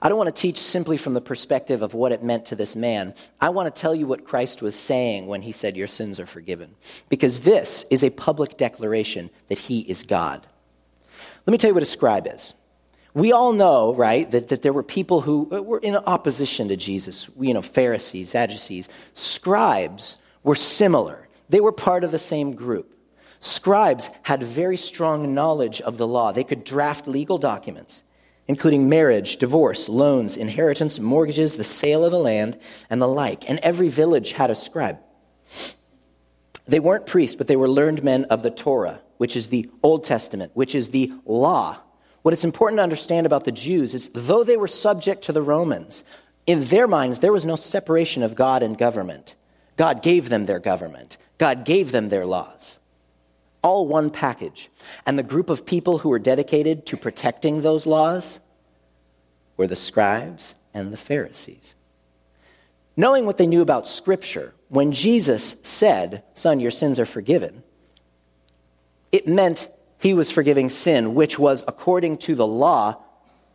I 0.00 0.08
don't 0.08 0.18
want 0.18 0.34
to 0.34 0.40
teach 0.40 0.58
simply 0.58 0.96
from 0.98 1.14
the 1.14 1.20
perspective 1.20 1.82
of 1.82 1.94
what 1.94 2.12
it 2.12 2.22
meant 2.22 2.46
to 2.46 2.54
this 2.54 2.76
man. 2.76 3.14
I 3.40 3.48
want 3.48 3.74
to 3.74 3.80
tell 3.80 3.94
you 3.94 4.06
what 4.06 4.24
Christ 4.24 4.60
was 4.60 4.74
saying 4.76 5.26
when 5.26 5.42
he 5.42 5.52
said, 5.52 5.76
Your 5.76 5.88
sins 5.88 6.20
are 6.20 6.26
forgiven. 6.26 6.74
Because 7.08 7.40
this 7.40 7.86
is 7.90 8.04
a 8.04 8.10
public 8.10 8.56
declaration 8.56 9.30
that 9.48 9.58
he 9.58 9.80
is 9.80 10.02
God. 10.02 10.46
Let 11.46 11.52
me 11.52 11.58
tell 11.58 11.68
you 11.68 11.74
what 11.74 11.82
a 11.82 11.86
scribe 11.86 12.26
is. 12.26 12.52
We 13.16 13.32
all 13.32 13.54
know, 13.54 13.94
right, 13.94 14.30
that, 14.30 14.48
that 14.48 14.60
there 14.60 14.74
were 14.74 14.82
people 14.82 15.22
who 15.22 15.44
were 15.44 15.78
in 15.78 15.96
opposition 15.96 16.68
to 16.68 16.76
Jesus, 16.76 17.30
you 17.40 17.54
know, 17.54 17.62
Pharisees, 17.62 18.28
Sadducees. 18.28 18.90
Scribes 19.14 20.18
were 20.42 20.54
similar, 20.54 21.26
they 21.48 21.60
were 21.60 21.72
part 21.72 22.04
of 22.04 22.10
the 22.10 22.18
same 22.18 22.54
group. 22.54 22.92
Scribes 23.40 24.10
had 24.24 24.42
very 24.42 24.76
strong 24.76 25.32
knowledge 25.32 25.80
of 25.80 25.96
the 25.96 26.06
law. 26.06 26.30
They 26.30 26.44
could 26.44 26.62
draft 26.62 27.08
legal 27.08 27.38
documents 27.38 28.02
including 28.48 28.88
marriage, 28.88 29.38
divorce, 29.38 29.88
loans, 29.88 30.36
inheritance, 30.36 31.00
mortgages, 31.00 31.56
the 31.56 31.64
sale 31.64 32.04
of 32.04 32.12
the 32.12 32.18
land, 32.18 32.56
and 32.88 33.02
the 33.02 33.08
like. 33.08 33.48
And 33.50 33.58
every 33.58 33.88
village 33.88 34.32
had 34.32 34.50
a 34.50 34.54
scribe. 34.54 35.00
They 36.66 36.78
weren't 36.78 37.06
priests, 37.06 37.34
but 37.34 37.48
they 37.48 37.56
were 37.56 37.68
learned 37.68 38.04
men 38.04 38.24
of 38.26 38.44
the 38.44 38.50
Torah, 38.52 39.00
which 39.16 39.34
is 39.34 39.48
the 39.48 39.68
Old 39.82 40.04
Testament, 40.04 40.52
which 40.54 40.76
is 40.76 40.90
the 40.90 41.12
law. 41.24 41.80
What 42.26 42.32
it's 42.32 42.42
important 42.42 42.80
to 42.80 42.82
understand 42.82 43.24
about 43.24 43.44
the 43.44 43.52
Jews 43.52 43.94
is 43.94 44.10
though 44.12 44.42
they 44.42 44.56
were 44.56 44.66
subject 44.66 45.22
to 45.22 45.32
the 45.32 45.42
Romans, 45.42 46.02
in 46.44 46.64
their 46.64 46.88
minds 46.88 47.20
there 47.20 47.32
was 47.32 47.46
no 47.46 47.54
separation 47.54 48.24
of 48.24 48.34
God 48.34 48.64
and 48.64 48.76
government. 48.76 49.36
God 49.76 50.02
gave 50.02 50.28
them 50.28 50.42
their 50.42 50.58
government, 50.58 51.18
God 51.38 51.64
gave 51.64 51.92
them 51.92 52.08
their 52.08 52.26
laws 52.26 52.80
all 53.62 53.86
one 53.86 54.10
package. 54.10 54.70
And 55.06 55.16
the 55.16 55.22
group 55.22 55.48
of 55.48 55.66
people 55.66 55.98
who 55.98 56.08
were 56.08 56.18
dedicated 56.18 56.84
to 56.86 56.96
protecting 56.96 57.60
those 57.60 57.86
laws 57.86 58.40
were 59.56 59.68
the 59.68 59.76
scribes 59.76 60.56
and 60.74 60.92
the 60.92 60.96
Pharisees. 60.96 61.76
Knowing 62.96 63.24
what 63.24 63.38
they 63.38 63.46
knew 63.46 63.62
about 63.62 63.86
Scripture, 63.86 64.52
when 64.68 64.90
Jesus 64.90 65.54
said, 65.62 66.24
Son, 66.34 66.58
your 66.58 66.72
sins 66.72 66.98
are 66.98 67.06
forgiven, 67.06 67.62
it 69.12 69.28
meant 69.28 69.68
he 69.98 70.14
was 70.14 70.30
forgiving 70.30 70.70
sin, 70.70 71.14
which 71.14 71.38
was, 71.38 71.64
according 71.66 72.18
to 72.18 72.34
the 72.34 72.46
law, 72.46 73.02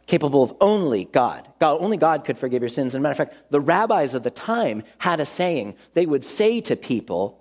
capable 0.07 0.43
of 0.43 0.53
only 0.59 1.05
God. 1.05 1.47
God. 1.59 1.77
Only 1.79 1.97
God 1.97 2.25
could 2.25 2.37
forgive 2.37 2.61
your 2.61 2.69
sins. 2.69 2.87
As 2.87 2.95
a 2.95 2.99
matter 2.99 3.11
of 3.11 3.29
fact, 3.29 3.51
the 3.51 3.61
rabbis 3.61 4.13
of 4.13 4.23
the 4.23 4.31
time 4.31 4.83
had 4.97 5.19
a 5.19 5.25
saying. 5.25 5.75
They 5.93 6.05
would 6.05 6.25
say 6.25 6.59
to 6.61 6.75
people, 6.75 7.39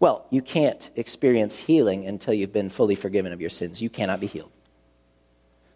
well, 0.00 0.26
you 0.30 0.40
can't 0.40 0.90
experience 0.96 1.58
healing 1.58 2.06
until 2.06 2.32
you've 2.32 2.52
been 2.52 2.70
fully 2.70 2.94
forgiven 2.94 3.32
of 3.32 3.40
your 3.40 3.50
sins. 3.50 3.82
You 3.82 3.90
cannot 3.90 4.18
be 4.18 4.26
healed. 4.26 4.50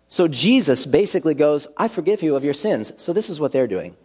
So 0.09 0.29
Jesus 0.29 0.87
basically 0.87 1.35
goes, 1.35 1.67
I 1.77 1.89
forgive 1.89 2.23
you 2.23 2.35
of 2.37 2.45
your 2.45 2.55
sins. 2.55 2.93
So 2.97 3.13
this 3.13 3.29
is 3.29 3.39
what 3.39 3.53
they're 3.53 3.67
doing. 3.67 3.97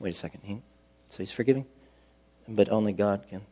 Wait 0.00 0.10
a 0.10 0.14
second. 0.14 0.40
He, 0.42 0.60
so 1.08 1.18
he's 1.18 1.30
forgiving? 1.30 1.66
But 2.48 2.68
only 2.70 2.92
God 2.92 3.24
can. 3.28 3.42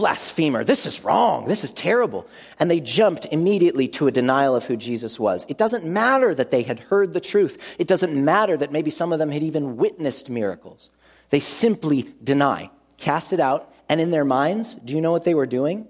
Blasphemer. 0.00 0.64
This 0.64 0.86
is 0.86 1.04
wrong. 1.04 1.44
This 1.44 1.62
is 1.62 1.72
terrible. 1.72 2.26
And 2.58 2.70
they 2.70 2.80
jumped 2.80 3.26
immediately 3.30 3.86
to 3.88 4.06
a 4.06 4.10
denial 4.10 4.56
of 4.56 4.64
who 4.64 4.74
Jesus 4.74 5.20
was. 5.20 5.44
It 5.46 5.58
doesn't 5.58 5.84
matter 5.84 6.34
that 6.34 6.50
they 6.50 6.62
had 6.62 6.80
heard 6.80 7.12
the 7.12 7.20
truth, 7.20 7.76
it 7.78 7.86
doesn't 7.86 8.14
matter 8.14 8.56
that 8.56 8.72
maybe 8.72 8.90
some 8.90 9.12
of 9.12 9.18
them 9.18 9.30
had 9.30 9.42
even 9.42 9.76
witnessed 9.76 10.30
miracles. 10.30 10.90
They 11.28 11.40
simply 11.40 12.14
deny 12.24 12.70
cast 12.96 13.34
it 13.34 13.40
out, 13.40 13.70
and 13.90 14.00
in 14.00 14.10
their 14.10 14.24
minds, 14.24 14.74
do 14.74 14.94
you 14.94 15.02
know 15.02 15.12
what 15.12 15.24
they 15.24 15.34
were 15.34 15.46
doing? 15.46 15.86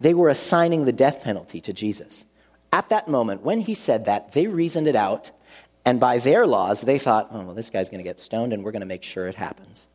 They 0.00 0.14
were 0.14 0.28
assigning 0.28 0.84
the 0.84 0.92
death 0.92 1.22
penalty 1.22 1.60
to 1.62 1.72
Jesus. 1.72 2.26
At 2.72 2.90
that 2.90 3.08
moment, 3.08 3.42
when 3.42 3.60
he 3.60 3.74
said 3.74 4.04
that, 4.04 4.32
they 4.32 4.46
reasoned 4.46 4.86
it 4.86 4.96
out, 4.96 5.32
and 5.84 5.98
by 5.98 6.18
their 6.18 6.46
laws, 6.46 6.80
they 6.82 6.98
thought, 6.98 7.28
oh, 7.32 7.42
well, 7.42 7.54
this 7.54 7.70
guy's 7.70 7.90
going 7.90 8.04
to 8.04 8.08
get 8.08 8.20
stoned, 8.20 8.52
and 8.52 8.62
we're 8.62 8.72
going 8.72 8.80
to 8.80 8.86
make 8.86 9.02
sure 9.02 9.26
it 9.26 9.34
happens. 9.34 9.88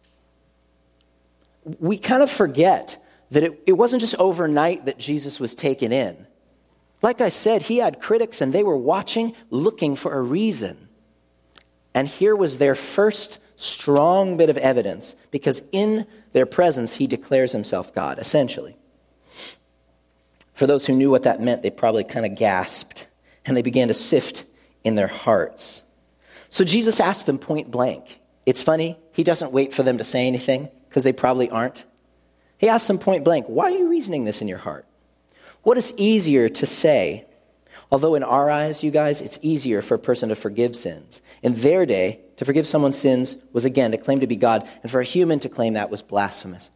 We 1.79 1.97
kind 1.97 2.23
of 2.23 2.29
forget 2.29 2.97
that 3.31 3.43
it, 3.43 3.63
it 3.67 3.73
wasn't 3.73 4.01
just 4.01 4.15
overnight 4.15 4.85
that 4.85 4.97
Jesus 4.97 5.39
was 5.39 5.55
taken 5.55 5.91
in. 5.91 6.27
Like 7.01 7.21
I 7.21 7.29
said, 7.29 7.63
he 7.63 7.77
had 7.77 7.99
critics, 7.99 8.41
and 8.41 8.51
they 8.51 8.63
were 8.63 8.77
watching, 8.77 9.35
looking 9.49 9.95
for 9.95 10.13
a 10.13 10.21
reason. 10.21 10.87
And 11.93 12.07
here 12.07 12.35
was 12.35 12.57
their 12.57 12.75
first 12.75 13.39
strong 13.55 14.37
bit 14.37 14.49
of 14.49 14.57
evidence 14.57 15.15
because 15.31 15.63
in 15.71 16.05
their 16.31 16.45
presence 16.45 16.95
he 16.95 17.07
declares 17.07 17.51
himself 17.51 17.93
God, 17.93 18.19
essentially. 18.19 18.77
For 20.53 20.67
those 20.67 20.85
who 20.85 20.93
knew 20.93 21.09
what 21.09 21.23
that 21.23 21.41
meant, 21.41 21.63
they 21.63 21.71
probably 21.71 22.03
kind 22.03 22.25
of 22.25 22.35
gasped 22.35 23.07
and 23.45 23.57
they 23.57 23.61
began 23.61 23.87
to 23.87 23.93
sift 23.93 24.45
in 24.83 24.95
their 24.95 25.07
hearts. 25.07 25.81
So 26.49 26.63
Jesus 26.63 26.99
asked 26.99 27.25
them 27.25 27.39
point 27.39 27.71
blank. 27.71 28.21
It's 28.45 28.63
funny, 28.63 28.97
he 29.11 29.23
doesn't 29.23 29.51
wait 29.51 29.73
for 29.73 29.83
them 29.83 29.97
to 29.97 30.03
say 30.03 30.27
anything 30.27 30.69
because 30.87 31.03
they 31.03 31.13
probably 31.13 31.49
aren't. 31.49 31.83
He 32.57 32.69
asks 32.69 32.87
them 32.87 32.97
point 32.97 33.23
blank, 33.23 33.45
Why 33.47 33.65
are 33.65 33.77
you 33.77 33.89
reasoning 33.89 34.25
this 34.25 34.41
in 34.41 34.47
your 34.47 34.57
heart? 34.57 34.85
What 35.63 35.77
is 35.77 35.93
easier 35.97 36.49
to 36.49 36.65
say? 36.65 37.25
Although, 37.91 38.15
in 38.15 38.23
our 38.23 38.49
eyes, 38.49 38.83
you 38.83 38.91
guys, 38.91 39.21
it's 39.21 39.39
easier 39.41 39.81
for 39.81 39.95
a 39.95 39.99
person 39.99 40.29
to 40.29 40.35
forgive 40.35 40.75
sins. 40.75 41.21
In 41.41 41.53
their 41.55 41.85
day, 41.85 42.19
to 42.35 42.45
forgive 42.45 42.67
someone's 42.67 42.97
sins 42.97 43.37
was 43.53 43.65
again 43.65 43.91
to 43.91 43.97
claim 43.97 44.19
to 44.19 44.27
be 44.27 44.35
God, 44.35 44.67
and 44.81 44.91
for 44.91 44.99
a 44.99 45.05
human 45.05 45.39
to 45.39 45.49
claim 45.49 45.73
that 45.73 45.89
was 45.89 46.01
blasphemous. 46.01 46.69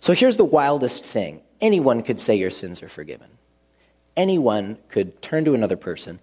So 0.00 0.12
here's 0.12 0.36
the 0.36 0.44
wildest 0.44 1.04
thing 1.04 1.42
anyone 1.60 2.02
could 2.02 2.20
say 2.20 2.34
your 2.34 2.50
sins 2.50 2.82
are 2.82 2.88
forgiven. 2.88 3.28
Anyone 4.16 4.78
could 4.88 5.20
turn 5.22 5.44
to 5.44 5.54
another 5.54 5.76
person 5.76 6.18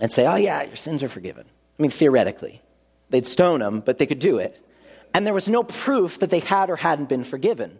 and 0.00 0.12
say, 0.12 0.26
Oh, 0.26 0.36
yeah, 0.36 0.62
your 0.62 0.76
sins 0.76 1.02
are 1.02 1.08
forgiven. 1.08 1.46
I 1.78 1.82
mean, 1.82 1.90
theoretically. 1.90 2.62
They'd 3.10 3.26
stone 3.26 3.60
them, 3.60 3.80
but 3.80 3.98
they 3.98 4.06
could 4.06 4.18
do 4.18 4.38
it. 4.38 4.63
And 5.14 5.24
there 5.24 5.32
was 5.32 5.48
no 5.48 5.62
proof 5.62 6.18
that 6.18 6.28
they 6.28 6.40
had 6.40 6.68
or 6.68 6.76
hadn't 6.76 7.08
been 7.08 7.24
forgiven. 7.24 7.78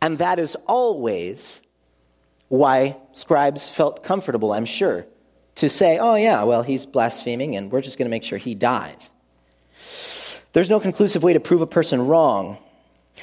And 0.00 0.18
that 0.18 0.38
is 0.38 0.56
always 0.66 1.60
why 2.46 2.96
scribes 3.12 3.68
felt 3.68 4.04
comfortable, 4.04 4.52
I'm 4.52 4.64
sure, 4.64 5.06
to 5.56 5.68
say, 5.68 5.98
oh, 5.98 6.14
yeah, 6.14 6.44
well, 6.44 6.62
he's 6.62 6.86
blaspheming 6.86 7.56
and 7.56 7.70
we're 7.70 7.80
just 7.80 7.98
going 7.98 8.06
to 8.06 8.10
make 8.10 8.22
sure 8.22 8.38
he 8.38 8.54
dies. 8.54 9.10
There's 10.52 10.70
no 10.70 10.80
conclusive 10.80 11.22
way 11.22 11.32
to 11.32 11.40
prove 11.40 11.60
a 11.60 11.66
person 11.66 12.06
wrong. 12.06 12.58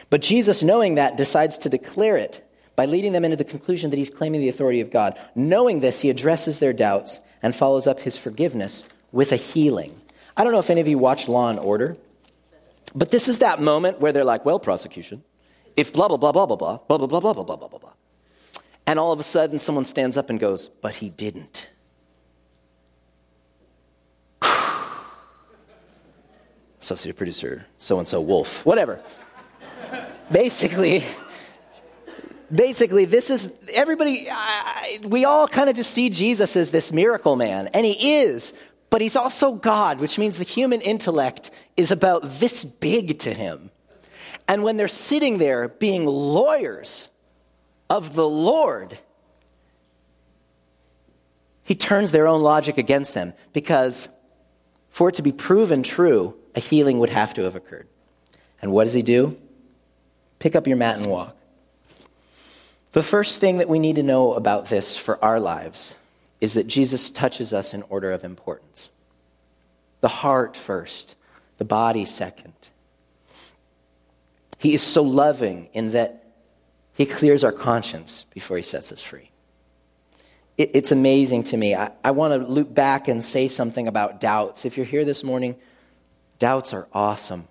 But 0.09 0.21
Jesus, 0.21 0.61
knowing 0.61 0.95
that, 0.95 1.17
decides 1.17 1.57
to 1.59 1.69
declare 1.69 2.17
it 2.17 2.45
by 2.75 2.85
leading 2.85 3.13
them 3.13 3.23
into 3.23 3.37
the 3.37 3.45
conclusion 3.45 3.89
that 3.89 3.97
he's 3.97 4.09
claiming 4.09 4.41
the 4.41 4.49
authority 4.49 4.81
of 4.81 4.91
God. 4.91 5.17
Knowing 5.33 5.79
this, 5.79 6.01
he 6.01 6.09
addresses 6.09 6.59
their 6.59 6.73
doubts 6.73 7.21
and 7.41 7.55
follows 7.55 7.87
up 7.87 8.01
his 8.01 8.17
forgiveness 8.17 8.83
with 9.11 9.31
a 9.31 9.37
healing. 9.37 9.99
I 10.35 10.43
don't 10.43 10.51
know 10.51 10.59
if 10.59 10.69
any 10.69 10.81
of 10.81 10.87
you 10.87 10.97
watched 10.97 11.29
Law 11.29 11.49
and 11.49 11.59
Order, 11.59 11.95
but 12.93 13.11
this 13.11 13.27
is 13.27 13.39
that 13.39 13.61
moment 13.61 13.99
where 13.99 14.11
they're 14.11 14.25
like, 14.25 14.45
well, 14.45 14.59
prosecution, 14.59 15.23
if 15.75 15.93
blah, 15.93 16.07
blah, 16.07 16.17
blah, 16.17 16.31
blah, 16.31 16.45
blah, 16.45 16.55
blah, 16.55 16.97
blah, 16.97 17.07
blah, 17.07 17.19
blah, 17.19 17.33
blah, 17.33 17.43
blah, 17.43 17.55
blah, 17.55 17.67
blah, 17.67 17.79
blah. 17.79 17.93
And 18.87 18.99
all 18.99 19.11
of 19.11 19.19
a 19.19 19.23
sudden, 19.23 19.59
someone 19.59 19.85
stands 19.85 20.15
up 20.15 20.29
and 20.29 20.39
goes, 20.39 20.67
but 20.67 20.97
he 20.97 21.09
didn't. 21.09 21.69
associate 26.85 27.17
producer, 27.17 27.65
so 27.79 27.97
and 27.97 28.07
so 28.07 28.21
Wolf, 28.21 28.63
whatever. 28.63 29.01
basically, 30.31 31.03
basically, 32.53 33.05
this 33.05 33.31
is 33.31 33.51
everybody, 33.73 34.29
I, 34.29 34.99
we 35.03 35.25
all 35.25 35.47
kind 35.47 35.67
of 35.67 35.75
just 35.75 35.91
see 35.91 36.11
Jesus 36.11 36.55
as 36.55 36.69
this 36.69 36.93
miracle 36.93 37.35
man, 37.35 37.69
and 37.73 37.87
he 37.87 38.19
is, 38.19 38.53
but 38.89 39.01
he's 39.01 39.15
also 39.15 39.53
God, 39.53 39.99
which 39.99 40.17
means 40.17 40.37
the 40.37 40.43
human 40.43 40.81
intellect 40.81 41.51
is 41.75 41.91
about 41.91 42.23
this 42.23 42.63
big 42.63 43.19
to 43.19 43.33
him. 43.33 43.71
And 44.47 44.63
when 44.63 44.77
they're 44.77 44.87
sitting 44.87 45.37
there 45.37 45.67
being 45.67 46.05
lawyers 46.05 47.09
of 47.89 48.15
the 48.15 48.27
Lord, 48.27 48.97
he 51.63 51.75
turns 51.75 52.11
their 52.11 52.27
own 52.27 52.41
logic 52.41 52.77
against 52.77 53.13
them 53.13 53.33
because 53.53 54.07
for 54.91 55.09
it 55.09 55.15
to 55.15 55.23
be 55.23 55.31
proven 55.31 55.83
true, 55.83 56.35
a 56.55 56.59
healing 56.59 56.99
would 56.99 57.09
have 57.09 57.33
to 57.33 57.43
have 57.43 57.55
occurred. 57.55 57.87
And 58.61 58.71
what 58.71 58.85
does 58.85 58.93
he 58.93 59.01
do? 59.01 59.37
Pick 60.39 60.55
up 60.55 60.67
your 60.67 60.77
mat 60.77 60.97
and 60.97 61.07
walk. 61.07 61.35
The 62.93 63.03
first 63.03 63.41
thing 63.41 63.57
that 63.57 63.67
we 63.67 63.79
need 63.79 63.97
to 63.97 64.03
know 64.03 64.33
about 64.33 64.67
this 64.67 64.95
for 64.95 65.21
our 65.23 65.39
lives 65.39 65.95
is 66.45 66.53
that 66.53 66.67
Jesus 66.67 67.09
touches 67.09 67.53
us 67.53 67.73
in 67.73 67.81
order 67.89 68.11
of 68.11 68.23
importance. 68.23 68.91
The 70.01 70.07
heart 70.07 70.55
first, 70.55 71.15
the 71.57 71.65
body 71.65 72.05
second. 72.05 72.53
He 74.59 74.75
is 74.75 74.83
so 74.83 75.01
loving 75.01 75.69
in 75.73 75.93
that 75.93 76.23
he 76.93 77.07
clears 77.07 77.43
our 77.43 77.51
conscience 77.51 78.27
before 78.31 78.57
he 78.57 78.63
sets 78.63 78.91
us 78.91 79.01
free. 79.01 79.31
It, 80.55 80.69
it's 80.75 80.91
amazing 80.91 81.45
to 81.45 81.57
me. 81.57 81.73
I, 81.73 81.89
I 82.03 82.11
want 82.11 82.39
to 82.39 82.47
loop 82.47 82.71
back 82.71 83.07
and 83.07 83.23
say 83.23 83.47
something 83.47 83.87
about 83.87 84.21
doubts. 84.21 84.65
If 84.65 84.77
you're 84.77 84.85
here 84.85 85.03
this 85.03 85.23
morning, 85.23 85.55
doubts 86.37 86.73
are 86.73 86.87
awesome. 86.93 87.47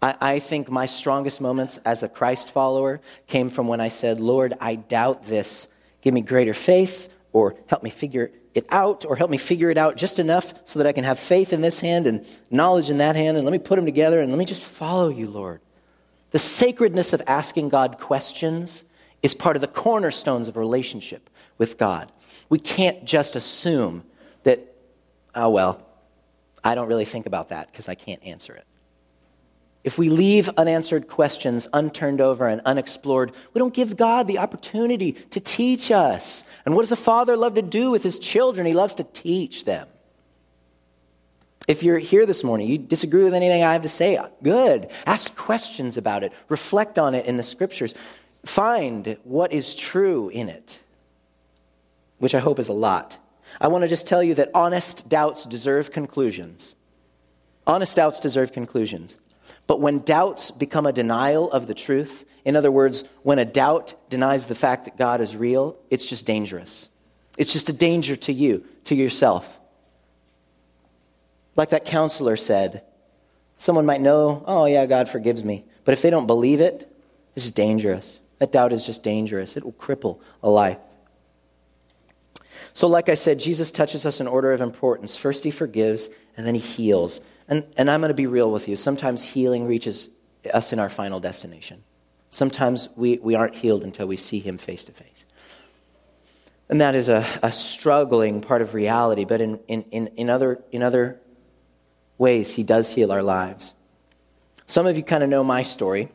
I, 0.00 0.14
I 0.20 0.38
think 0.38 0.70
my 0.70 0.86
strongest 0.86 1.40
moments 1.40 1.78
as 1.78 2.04
a 2.04 2.08
Christ 2.08 2.52
follower 2.52 3.00
came 3.26 3.50
from 3.50 3.66
when 3.66 3.80
I 3.80 3.88
said, 3.88 4.20
Lord, 4.20 4.54
I 4.60 4.76
doubt 4.76 5.26
this. 5.26 5.66
Give 6.00 6.14
me 6.14 6.20
greater 6.20 6.54
faith, 6.54 7.08
or 7.32 7.56
help 7.66 7.82
me 7.82 7.90
figure 7.90 8.30
it 8.54 8.66
out, 8.70 9.04
or 9.04 9.16
help 9.16 9.30
me 9.30 9.36
figure 9.36 9.70
it 9.70 9.76
out 9.76 9.96
just 9.96 10.18
enough 10.18 10.54
so 10.64 10.78
that 10.78 10.86
I 10.86 10.92
can 10.92 11.04
have 11.04 11.18
faith 11.18 11.52
in 11.52 11.60
this 11.60 11.80
hand 11.80 12.06
and 12.06 12.26
knowledge 12.50 12.88
in 12.88 12.98
that 12.98 13.14
hand, 13.14 13.36
and 13.36 13.44
let 13.44 13.52
me 13.52 13.58
put 13.58 13.76
them 13.76 13.84
together 13.84 14.20
and 14.20 14.30
let 14.30 14.38
me 14.38 14.46
just 14.46 14.64
follow 14.64 15.08
you, 15.08 15.28
Lord. 15.28 15.60
The 16.30 16.38
sacredness 16.38 17.12
of 17.12 17.22
asking 17.26 17.68
God 17.68 17.98
questions 17.98 18.84
is 19.22 19.34
part 19.34 19.56
of 19.56 19.60
the 19.60 19.68
cornerstones 19.68 20.48
of 20.48 20.56
relationship 20.56 21.28
with 21.58 21.78
God. 21.78 22.10
We 22.48 22.58
can't 22.58 23.04
just 23.04 23.36
assume 23.36 24.04
that, 24.44 24.60
oh, 25.34 25.50
well, 25.50 25.84
I 26.64 26.74
don't 26.74 26.88
really 26.88 27.04
think 27.04 27.26
about 27.26 27.50
that 27.50 27.70
because 27.70 27.88
I 27.88 27.94
can't 27.94 28.22
answer 28.24 28.54
it. 28.54 28.64
If 29.86 29.98
we 29.98 30.08
leave 30.08 30.50
unanswered 30.56 31.06
questions 31.06 31.68
unturned 31.72 32.20
over 32.20 32.48
and 32.48 32.60
unexplored, 32.64 33.30
we 33.54 33.60
don't 33.60 33.72
give 33.72 33.96
God 33.96 34.26
the 34.26 34.38
opportunity 34.38 35.12
to 35.12 35.38
teach 35.38 35.92
us. 35.92 36.42
And 36.64 36.74
what 36.74 36.82
does 36.82 36.90
a 36.90 36.96
father 36.96 37.36
love 37.36 37.54
to 37.54 37.62
do 37.62 37.92
with 37.92 38.02
his 38.02 38.18
children? 38.18 38.66
He 38.66 38.74
loves 38.74 38.96
to 38.96 39.04
teach 39.04 39.64
them. 39.64 39.86
If 41.68 41.84
you're 41.84 42.00
here 42.00 42.26
this 42.26 42.42
morning, 42.42 42.66
you 42.66 42.78
disagree 42.78 43.22
with 43.22 43.32
anything 43.32 43.62
I 43.62 43.74
have 43.74 43.82
to 43.82 43.88
say, 43.88 44.18
good. 44.42 44.90
Ask 45.06 45.36
questions 45.36 45.96
about 45.96 46.24
it, 46.24 46.32
reflect 46.48 46.98
on 46.98 47.14
it 47.14 47.26
in 47.26 47.36
the 47.36 47.44
scriptures, 47.44 47.94
find 48.44 49.16
what 49.22 49.52
is 49.52 49.76
true 49.76 50.30
in 50.30 50.48
it, 50.48 50.80
which 52.18 52.34
I 52.34 52.40
hope 52.40 52.58
is 52.58 52.68
a 52.68 52.72
lot. 52.72 53.18
I 53.60 53.68
want 53.68 53.82
to 53.82 53.88
just 53.88 54.08
tell 54.08 54.22
you 54.24 54.34
that 54.34 54.50
honest 54.52 55.08
doubts 55.08 55.46
deserve 55.46 55.92
conclusions. 55.92 56.74
Honest 57.68 57.94
doubts 57.94 58.18
deserve 58.18 58.50
conclusions. 58.50 59.20
But 59.66 59.80
when 59.80 60.00
doubts 60.00 60.50
become 60.50 60.86
a 60.86 60.92
denial 60.92 61.50
of 61.50 61.66
the 61.66 61.74
truth, 61.74 62.24
in 62.44 62.56
other 62.56 62.70
words, 62.70 63.04
when 63.22 63.38
a 63.38 63.44
doubt 63.44 63.94
denies 64.08 64.46
the 64.46 64.54
fact 64.54 64.84
that 64.84 64.96
God 64.96 65.20
is 65.20 65.36
real, 65.36 65.76
it's 65.90 66.08
just 66.08 66.26
dangerous. 66.26 66.88
It's 67.36 67.52
just 67.52 67.68
a 67.68 67.72
danger 67.72 68.16
to 68.16 68.32
you, 68.32 68.64
to 68.84 68.94
yourself. 68.94 69.60
Like 71.56 71.70
that 71.70 71.84
counselor 71.84 72.36
said, 72.36 72.82
someone 73.56 73.86
might 73.86 74.00
know, 74.00 74.44
oh, 74.46 74.66
yeah, 74.66 74.86
God 74.86 75.08
forgives 75.08 75.42
me. 75.42 75.64
But 75.84 75.92
if 75.92 76.02
they 76.02 76.10
don't 76.10 76.26
believe 76.26 76.60
it, 76.60 76.90
it's 77.34 77.50
dangerous. 77.50 78.18
That 78.38 78.52
doubt 78.52 78.72
is 78.72 78.84
just 78.84 79.02
dangerous. 79.02 79.56
It 79.56 79.64
will 79.64 79.72
cripple 79.72 80.20
a 80.42 80.50
life. 80.50 80.78
So, 82.72 82.86
like 82.88 83.08
I 83.08 83.14
said, 83.14 83.40
Jesus 83.40 83.70
touches 83.70 84.04
us 84.04 84.20
in 84.20 84.26
order 84.26 84.52
of 84.52 84.60
importance. 84.60 85.16
First, 85.16 85.44
he 85.44 85.50
forgives, 85.50 86.10
and 86.36 86.46
then 86.46 86.54
he 86.54 86.60
heals. 86.60 87.20
And, 87.48 87.64
and 87.76 87.90
I'm 87.90 88.00
going 88.00 88.08
to 88.08 88.14
be 88.14 88.26
real 88.26 88.50
with 88.50 88.68
you. 88.68 88.76
Sometimes 88.76 89.22
healing 89.22 89.66
reaches 89.66 90.08
us 90.52 90.72
in 90.72 90.78
our 90.78 90.88
final 90.88 91.20
destination. 91.20 91.84
Sometimes 92.28 92.88
we, 92.96 93.18
we 93.18 93.34
aren't 93.34 93.54
healed 93.54 93.84
until 93.84 94.06
we 94.06 94.16
see 94.16 94.40
him 94.40 94.58
face 94.58 94.84
to 94.84 94.92
face. 94.92 95.24
And 96.68 96.80
that 96.80 96.94
is 96.94 97.08
a, 97.08 97.24
a 97.42 97.52
struggling 97.52 98.40
part 98.40 98.62
of 98.62 98.74
reality, 98.74 99.24
but 99.24 99.40
in, 99.40 99.60
in, 99.68 99.82
in, 99.92 100.08
in, 100.16 100.30
other, 100.30 100.62
in 100.72 100.82
other 100.82 101.20
ways, 102.18 102.52
he 102.54 102.64
does 102.64 102.90
heal 102.90 103.12
our 103.12 103.22
lives. 103.22 103.72
Some 104.66 104.86
of 104.86 104.96
you 104.96 105.04
kind 105.04 105.22
of 105.22 105.30
know 105.30 105.44
my 105.44 105.62
story. 105.62 106.08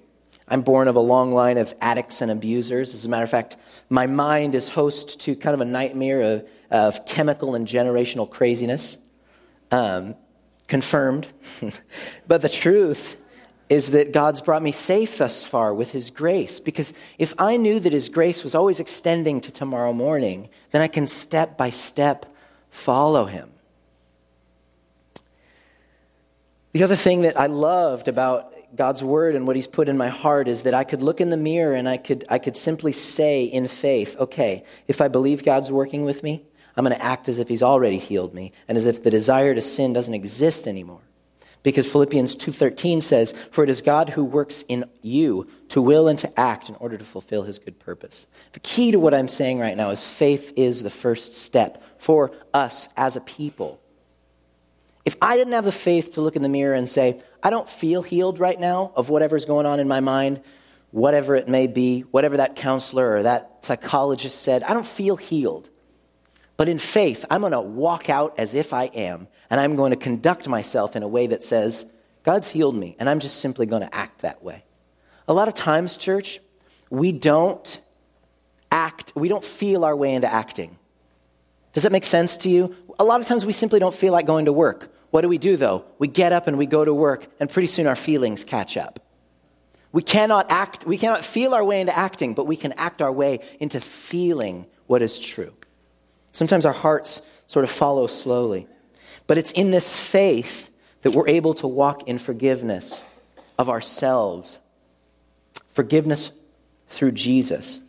I'm 0.48 0.62
born 0.62 0.90
of 0.90 0.98
a 0.98 1.02
long 1.02 1.34
line 1.34 1.58
of 1.58 1.74
addicts 1.80 2.20
and 2.20 2.30
abusers. 2.30 2.94
As 2.94 3.06
a 3.06 3.10
matter 3.10 3.24
of 3.24 3.30
fact, 3.30 3.56
my 3.90 4.08
mind 4.08 4.54
is 4.54 4.68
host 4.68 5.22
to 5.22 5.38
kind 5.38 5.54
of 5.54 5.62
a 5.62 5.66
nightmare 5.66 6.22
of, 6.22 6.50
of 6.70 7.06
chemical 7.06 7.56
and 7.56 7.66
generational 7.66 8.30
craziness. 8.30 8.98
Um, 9.72 10.16
confirmed. 10.72 11.28
but 12.28 12.42
the 12.42 12.48
truth 12.48 13.18
is 13.68 13.92
that 13.92 14.14
God's 14.14 14.40
brought 14.40 14.64
me 14.64 14.72
safe 14.72 15.18
thus 15.18 15.46
far 15.46 15.74
with 15.74 15.92
His 15.92 16.10
grace. 16.10 16.62
Because 16.62 16.94
if 17.20 17.34
I 17.38 17.58
knew 17.58 17.82
that 17.82 17.92
His 17.92 18.08
grace 18.08 18.42
was 18.42 18.56
always 18.56 18.80
extending 18.80 19.42
to 19.42 19.52
tomorrow 19.52 19.92
morning, 19.92 20.48
then 20.72 20.82
I 20.82 20.88
can 20.88 21.08
step 21.08 21.58
by 21.58 21.72
step 21.72 22.26
follow 22.70 23.26
Him. 23.26 23.52
The 26.72 26.84
other 26.84 26.96
thing 26.96 27.24
that 27.24 27.38
I 27.38 27.48
loved 27.48 28.08
about 28.08 28.54
God's 28.74 29.04
word 29.04 29.36
and 29.36 29.46
what 29.46 29.58
He's 29.58 29.68
put 29.68 29.90
in 29.90 29.98
my 29.98 30.08
heart 30.08 30.48
is 30.48 30.64
that 30.64 30.74
I 30.74 30.86
could 30.86 31.02
look 31.02 31.20
in 31.20 31.32
the 31.32 31.38
mirror 31.38 31.74
and 31.74 31.90
I 31.90 31.98
could, 31.98 32.24
I 32.30 32.40
could 32.40 32.56
simply 32.56 32.94
say 32.94 33.44
in 33.44 33.68
faith, 33.68 34.16
okay, 34.18 34.64
if 34.88 35.02
I 35.02 35.10
believe 35.10 35.44
God's 35.44 35.70
working 35.70 36.06
with 36.06 36.24
me, 36.24 36.46
I'm 36.76 36.86
going 36.86 36.96
to 36.96 37.04
act 37.04 37.28
as 37.30 37.40
if 37.40 37.48
he's 37.48 37.64
already 37.64 37.98
healed 37.98 38.34
me 38.34 38.52
and 38.68 38.78
as 38.78 38.86
if 38.86 39.04
the 39.04 39.12
desire 39.12 39.54
to 39.54 39.62
sin 39.62 39.94
doesn't 39.94 40.14
exist 40.14 40.68
anymore. 40.68 41.02
Because 41.64 41.88
Philippians 41.88 42.36
2:13 42.36 43.02
says, 43.02 43.34
"For 43.52 43.64
it 43.64 43.70
is 43.70 43.82
God 43.82 44.10
who 44.10 44.24
works 44.24 44.64
in 44.68 44.86
you 45.04 45.46
to 45.70 45.82
will 45.82 46.08
and 46.08 46.18
to 46.20 46.40
act 46.40 46.70
in 46.70 46.76
order 46.76 46.98
to 46.98 47.06
fulfill 47.06 47.44
his 47.44 47.60
good 47.60 47.78
purpose." 47.78 48.26
The 48.54 48.60
key 48.62 48.92
to 48.92 49.00
what 49.00 49.14
I'm 49.14 49.28
saying 49.28 49.60
right 49.60 49.78
now 49.78 49.92
is 49.92 50.08
faith 50.08 50.54
is 50.56 50.82
the 50.82 50.90
first 50.90 51.36
step 51.36 51.84
for 52.00 52.32
us 52.52 52.88
as 52.98 53.16
a 53.16 53.22
people. 53.22 53.80
If 55.06 55.16
I 55.22 55.38
didn't 55.38 55.54
have 55.54 55.66
the 55.66 55.72
faith 55.72 56.14
to 56.14 56.22
look 56.22 56.36
in 56.36 56.42
the 56.42 56.50
mirror 56.50 56.74
and 56.74 56.90
say, 56.90 57.22
"I 57.44 57.52
don't 57.52 57.70
feel 57.70 58.02
healed 58.02 58.40
right 58.40 58.60
now 58.60 58.92
of 58.96 59.10
whatever's 59.10 59.46
going 59.46 59.68
on 59.68 59.80
in 59.80 59.88
my 59.88 60.00
mind, 60.00 60.42
whatever 60.90 61.36
it 61.36 61.48
may 61.48 61.68
be, 61.68 62.02
whatever 62.12 62.38
that 62.38 62.56
counselor 62.56 63.18
or 63.18 63.24
that 63.24 63.60
psychologist 63.62 64.42
said, 64.42 64.64
I 64.64 64.74
don't 64.74 64.86
feel 64.86 65.16
healed." 65.16 65.70
But 66.62 66.70
in 66.70 66.78
faith, 66.78 67.26
I'm 67.32 67.42
going 67.42 67.54
to 67.54 67.60
walk 67.60 68.08
out 68.08 68.38
as 68.38 68.54
if 68.54 68.72
I 68.72 68.84
am, 68.84 69.28
and 69.50 69.60
I'm 69.60 69.76
going 69.76 69.90
to 69.90 69.98
conduct 69.98 70.48
myself 70.48 70.96
in 70.96 71.02
a 71.02 71.08
way 71.08 71.26
that 71.26 71.42
says, 71.42 71.92
God's 72.22 72.52
healed 72.52 72.76
me, 72.76 72.96
and 73.00 73.10
I'm 73.10 73.20
just 73.20 73.40
simply 73.40 73.66
going 73.66 73.82
to 73.82 73.92
act 73.96 74.22
that 74.22 74.44
way. 74.44 74.64
A 75.28 75.34
lot 75.34 75.48
of 75.48 75.56
times, 75.56 75.98
church, 75.98 76.40
we 76.92 77.14
don't 77.14 77.82
act, 78.72 79.12
we 79.16 79.28
don't 79.28 79.44
feel 79.44 79.84
our 79.84 79.96
way 79.96 80.14
into 80.14 80.32
acting. 80.32 80.78
Does 81.74 81.82
that 81.82 81.92
make 81.92 82.04
sense 82.04 82.38
to 82.38 82.50
you? 82.52 82.76
A 83.00 83.04
lot 83.04 83.22
of 83.22 83.26
times 83.26 83.44
we 83.44 83.54
simply 83.54 83.80
don't 83.80 83.96
feel 83.96 84.14
like 84.14 84.28
going 84.28 84.46
to 84.46 84.54
work. 84.54 84.94
What 85.10 85.22
do 85.22 85.30
we 85.30 85.40
do 85.40 85.58
though? 85.58 85.86
We 85.98 86.10
get 86.10 86.32
up 86.32 86.46
and 86.46 86.60
we 86.60 86.68
go 86.68 86.86
to 86.86 86.94
work, 86.94 87.26
and 87.40 87.50
pretty 87.50 87.70
soon 87.70 87.88
our 87.88 87.96
feelings 87.96 88.44
catch 88.44 88.78
up. 88.78 89.00
We 89.92 90.04
cannot 90.04 90.52
act, 90.52 90.86
we 90.86 91.00
cannot 91.00 91.26
feel 91.26 91.56
our 91.56 91.66
way 91.66 91.82
into 91.82 91.98
acting, 91.98 92.36
but 92.36 92.46
we 92.46 92.56
can 92.56 92.74
act 92.74 93.02
our 93.02 93.12
way 93.12 93.40
into 93.60 93.82
feeling 93.82 94.68
what 94.86 95.02
is 95.02 95.18
true. 95.18 95.56
Sometimes 96.32 96.66
our 96.66 96.74
hearts 96.74 97.22
sort 97.48 97.64
of 97.64 97.72
follow 97.72 98.08
slowly. 98.08 98.68
But 99.28 99.38
it's 99.38 99.52
in 99.52 99.72
this 99.72 99.98
faith 100.00 100.70
that 101.02 101.12
we're 101.12 101.28
able 101.28 101.54
to 101.56 101.68
walk 101.68 102.08
in 102.08 102.20
forgiveness 102.20 103.02
of 103.58 103.70
ourselves, 103.70 104.58
forgiveness 105.70 106.32
through 106.88 107.12
Jesus. 107.12 107.80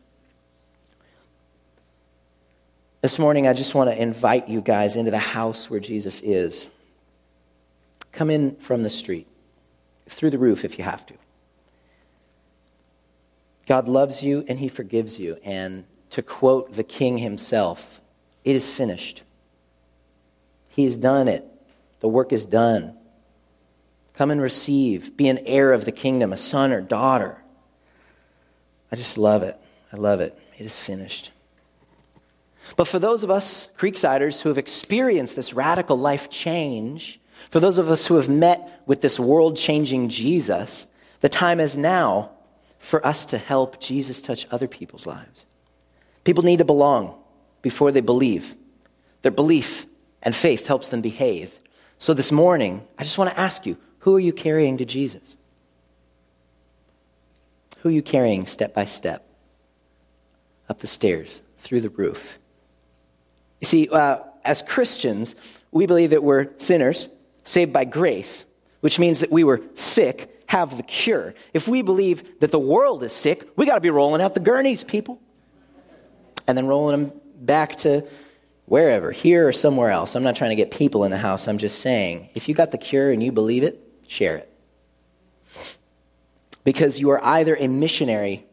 This 3.00 3.18
morning, 3.18 3.48
I 3.48 3.52
just 3.52 3.74
want 3.74 3.90
to 3.90 4.00
invite 4.00 4.48
you 4.48 4.60
guys 4.60 4.96
into 4.96 5.10
the 5.10 5.18
house 5.18 5.68
where 5.68 5.80
Jesus 5.80 6.20
is. 6.20 6.70
Come 8.12 8.30
in 8.30 8.56
from 8.56 8.82
the 8.82 8.90
street, 8.90 9.26
through 10.08 10.30
the 10.30 10.38
roof 10.38 10.64
if 10.64 10.78
you 10.78 10.84
have 10.84 11.04
to. 11.06 11.14
God 13.66 13.88
loves 13.88 14.22
you 14.22 14.44
and 14.48 14.58
he 14.58 14.68
forgives 14.68 15.18
you. 15.18 15.38
And 15.42 15.84
to 16.10 16.22
quote 16.22 16.74
the 16.74 16.84
king 16.84 17.18
himself, 17.18 18.01
it 18.44 18.56
is 18.56 18.70
finished. 18.70 19.22
He 20.68 20.84
has 20.84 20.96
done 20.96 21.28
it. 21.28 21.46
The 22.00 22.08
work 22.08 22.32
is 22.32 22.46
done. 22.46 22.96
Come 24.14 24.30
and 24.30 24.40
receive. 24.40 25.16
Be 25.16 25.28
an 25.28 25.38
heir 25.46 25.72
of 25.72 25.84
the 25.84 25.92
kingdom, 25.92 26.32
a 26.32 26.36
son 26.36 26.72
or 26.72 26.80
daughter. 26.80 27.38
I 28.90 28.96
just 28.96 29.16
love 29.16 29.42
it. 29.42 29.56
I 29.92 29.96
love 29.96 30.20
it. 30.20 30.38
It 30.58 30.64
is 30.64 30.78
finished. 30.78 31.30
But 32.76 32.88
for 32.88 32.98
those 32.98 33.22
of 33.22 33.30
us, 33.30 33.68
Creeksiders, 33.76 34.42
who 34.42 34.48
have 34.48 34.58
experienced 34.58 35.36
this 35.36 35.52
radical 35.52 35.98
life 35.98 36.30
change, 36.30 37.20
for 37.50 37.60
those 37.60 37.78
of 37.78 37.88
us 37.90 38.06
who 38.06 38.16
have 38.16 38.28
met 38.28 38.82
with 38.86 39.00
this 39.00 39.18
world 39.18 39.56
changing 39.56 40.08
Jesus, 40.08 40.86
the 41.20 41.28
time 41.28 41.60
is 41.60 41.76
now 41.76 42.30
for 42.78 43.04
us 43.06 43.26
to 43.26 43.38
help 43.38 43.80
Jesus 43.80 44.20
touch 44.20 44.46
other 44.50 44.68
people's 44.68 45.06
lives. 45.06 45.46
People 46.24 46.44
need 46.44 46.58
to 46.58 46.64
belong 46.64 47.14
before 47.62 47.92
they 47.92 48.00
believe. 48.00 48.54
Their 49.22 49.32
belief 49.32 49.86
and 50.22 50.34
faith 50.34 50.66
helps 50.66 50.88
them 50.88 51.00
behave. 51.00 51.58
So 51.98 52.14
this 52.14 52.32
morning, 52.32 52.86
I 52.98 53.04
just 53.04 53.18
want 53.18 53.30
to 53.30 53.40
ask 53.40 53.64
you 53.64 53.76
who 54.00 54.16
are 54.16 54.20
you 54.20 54.32
carrying 54.32 54.78
to 54.78 54.84
Jesus? 54.84 55.36
Who 57.78 57.88
are 57.88 57.92
you 57.92 58.02
carrying 58.02 58.46
step 58.46 58.74
by 58.74 58.84
step? 58.84 59.26
Up 60.68 60.78
the 60.78 60.86
stairs, 60.86 61.42
through 61.56 61.80
the 61.80 61.88
roof. 61.88 62.38
You 63.60 63.66
see, 63.66 63.88
uh, 63.88 64.18
as 64.44 64.62
Christians, 64.62 65.36
we 65.70 65.86
believe 65.86 66.10
that 66.10 66.22
we're 66.22 66.48
sinners 66.58 67.08
saved 67.44 67.72
by 67.72 67.84
grace, 67.84 68.44
which 68.80 68.98
means 68.98 69.20
that 69.20 69.30
we 69.30 69.44
were 69.44 69.62
sick, 69.74 70.44
have 70.46 70.76
the 70.76 70.82
cure. 70.82 71.34
If 71.54 71.68
we 71.68 71.82
believe 71.82 72.40
that 72.40 72.50
the 72.50 72.58
world 72.58 73.02
is 73.04 73.12
sick, 73.12 73.48
we 73.56 73.66
got 73.66 73.76
to 73.76 73.80
be 73.80 73.90
rolling 73.90 74.20
out 74.20 74.34
the 74.34 74.40
gurneys, 74.40 74.84
people. 74.84 75.20
And 76.48 76.58
then 76.58 76.66
rolling 76.66 77.00
them 77.00 77.20
back 77.46 77.76
to 77.76 78.06
wherever, 78.66 79.12
here 79.12 79.46
or 79.46 79.52
somewhere 79.52 79.90
else. 79.90 80.14
I'm 80.14 80.22
not 80.22 80.36
trying 80.36 80.50
to 80.50 80.56
get 80.56 80.70
people 80.70 81.04
in 81.04 81.10
the 81.10 81.18
house. 81.18 81.48
I'm 81.48 81.58
just 81.58 81.80
saying, 81.80 82.30
if 82.34 82.48
you 82.48 82.54
got 82.54 82.70
the 82.70 82.78
cure 82.78 83.10
and 83.10 83.22
you 83.22 83.32
believe 83.32 83.62
it, 83.62 83.78
share 84.06 84.36
it. 84.36 84.48
Because 86.64 87.00
you 87.00 87.10
are 87.10 87.22
either 87.24 87.56
a 87.56 87.66
missionary 87.66 88.46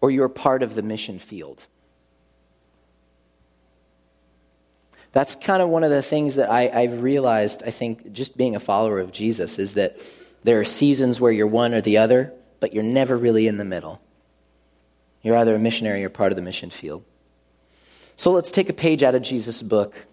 or 0.00 0.10
you're 0.10 0.28
part 0.28 0.62
of 0.62 0.74
the 0.74 0.82
mission 0.82 1.18
field. 1.18 1.66
That's 5.12 5.36
kind 5.36 5.62
of 5.62 5.68
one 5.68 5.84
of 5.84 5.90
the 5.90 6.02
things 6.02 6.34
that 6.34 6.50
I, 6.50 6.68
I've 6.68 7.00
realized, 7.00 7.62
I 7.64 7.70
think, 7.70 8.12
just 8.12 8.36
being 8.36 8.56
a 8.56 8.60
follower 8.60 8.98
of 8.98 9.12
Jesus, 9.12 9.60
is 9.60 9.74
that 9.74 9.98
there 10.42 10.58
are 10.58 10.64
seasons 10.64 11.20
where 11.20 11.30
you're 11.30 11.46
one 11.46 11.72
or 11.72 11.80
the 11.80 11.98
other, 11.98 12.32
but 12.58 12.74
you're 12.74 12.82
never 12.82 13.16
really 13.16 13.46
in 13.46 13.56
the 13.56 13.64
middle. 13.64 14.00
You're 15.22 15.36
either 15.36 15.54
a 15.54 15.58
missionary 15.58 16.02
or 16.02 16.08
part 16.08 16.32
of 16.32 16.36
the 16.36 16.42
mission 16.42 16.68
field. 16.70 17.04
So 18.16 18.30
let's 18.30 18.50
take 18.50 18.68
a 18.68 18.74
page 18.74 19.02
out 19.02 19.14
of 19.14 19.22
Jesus' 19.22 19.62
book 19.62 20.06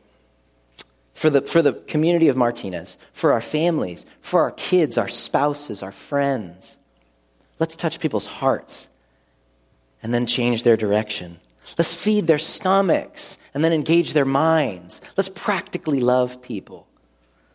for 1.13 1.29
the, 1.29 1.41
for 1.41 1.61
the 1.61 1.73
community 1.73 2.29
of 2.29 2.37
Martinez, 2.37 2.97
for 3.13 3.31
our 3.31 3.41
families, 3.41 4.05
for 4.21 4.41
our 4.41 4.51
kids, 4.51 4.97
our 4.97 5.07
spouses, 5.07 5.83
our 5.83 5.91
friends. 5.91 6.77
Let's 7.59 7.75
touch 7.75 7.99
people's 7.99 8.25
hearts 8.25 8.89
and 10.01 10.13
then 10.13 10.25
change 10.25 10.63
their 10.63 10.77
direction. 10.77 11.39
Let's 11.77 11.95
feed 11.95 12.27
their 12.27 12.39
stomachs 12.39 13.37
and 13.53 13.63
then 13.63 13.71
engage 13.71 14.13
their 14.13 14.25
minds. 14.25 15.01
Let's 15.15 15.29
practically 15.29 16.01
love 16.01 16.41
people. 16.41 16.87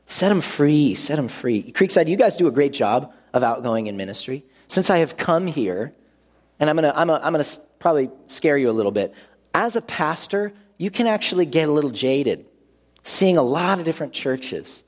Set 0.07 0.29
them 0.29 0.41
free, 0.41 0.95
set 0.95 1.17
them 1.17 1.29
free. 1.29 1.73
Creekside, 1.73 2.07
you 2.07 2.17
guys 2.17 2.37
do 2.37 2.47
a 2.47 2.53
great 2.53 2.73
job 2.73 3.13
of 3.35 3.43
outgoing 3.43 3.89
in 3.89 3.97
ministry. 3.97 4.45
Since 4.69 4.91
I 4.91 4.99
have 4.99 5.17
come 5.17 5.47
here, 5.47 5.93
and 6.61 6.71
I'm 6.71 6.77
gonna, 6.77 6.93
I'm, 6.95 7.11
a, 7.11 7.21
I'm 7.23 7.33
gonna 7.33 7.45
probably 7.79 8.11
scare 8.27 8.57
you 8.57 8.71
a 8.71 8.73
little 8.73 8.93
bit. 8.93 9.13
As 9.57 9.75
a 9.75 9.81
pastor, 9.81 10.53
you 10.77 10.91
can 10.91 11.07
actually 11.07 11.47
get 11.47 11.67
a 11.67 11.73
little 11.73 11.89
jaded 11.89 12.45
seeing 13.05 13.39
a 13.39 13.43
lot 13.43 13.79
of 13.79 13.87
different 13.87 14.13
churches 14.13 14.85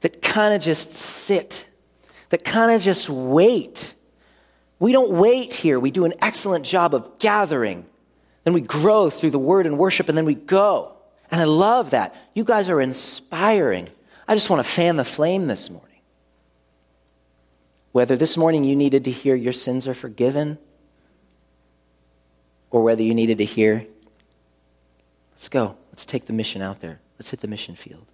that 0.00 0.20
kind 0.20 0.52
of 0.52 0.60
just 0.60 0.90
sit, 0.90 1.68
that 2.30 2.44
kind 2.44 2.72
of 2.72 2.82
just 2.82 3.08
wait. 3.08 3.94
We 4.80 4.90
don't 4.90 5.12
wait 5.12 5.54
here. 5.54 5.78
We 5.78 5.92
do 5.92 6.04
an 6.04 6.14
excellent 6.20 6.64
job 6.64 6.96
of 6.96 7.20
gathering. 7.20 7.86
Then 8.42 8.54
we 8.54 8.60
grow 8.60 9.08
through 9.08 9.30
the 9.30 9.38
word 9.38 9.66
and 9.66 9.78
worship, 9.78 10.08
and 10.08 10.18
then 10.18 10.24
we 10.24 10.34
go. 10.34 10.96
And 11.30 11.40
I 11.40 11.44
love 11.44 11.90
that. 11.90 12.16
You 12.34 12.42
guys 12.42 12.68
are 12.68 12.80
inspiring. 12.80 13.88
I 14.26 14.34
just 14.34 14.50
want 14.50 14.66
to 14.66 14.68
fan 14.68 14.96
the 14.96 15.04
flame 15.04 15.46
this 15.46 15.70
morning. 15.70 16.00
Whether 17.92 18.16
this 18.16 18.36
morning 18.36 18.64
you 18.64 18.74
needed 18.74 19.04
to 19.04 19.12
hear 19.12 19.36
your 19.36 19.52
sins 19.52 19.86
are 19.86 19.94
forgiven, 19.94 20.58
or 22.72 22.82
whether 22.82 23.02
you 23.02 23.14
needed 23.14 23.38
to 23.38 23.44
hear, 23.44 23.86
let's 25.38 25.48
go, 25.48 25.76
let's 25.92 26.04
take 26.04 26.26
the 26.26 26.32
mission 26.32 26.60
out 26.60 26.80
there. 26.80 26.98
Let's 27.16 27.30
hit 27.30 27.40
the 27.40 27.46
mission 27.46 27.76
field. 27.76 28.06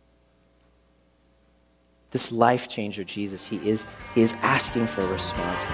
This 2.11 2.31
life 2.31 2.69
changer, 2.69 3.03
Jesus, 3.03 3.47
he 3.47 3.57
is, 3.67 3.87
he 4.15 4.21
is 4.21 4.35
asking 4.43 4.87
for 4.87 5.01
a 5.01 5.07
response. 5.07 5.67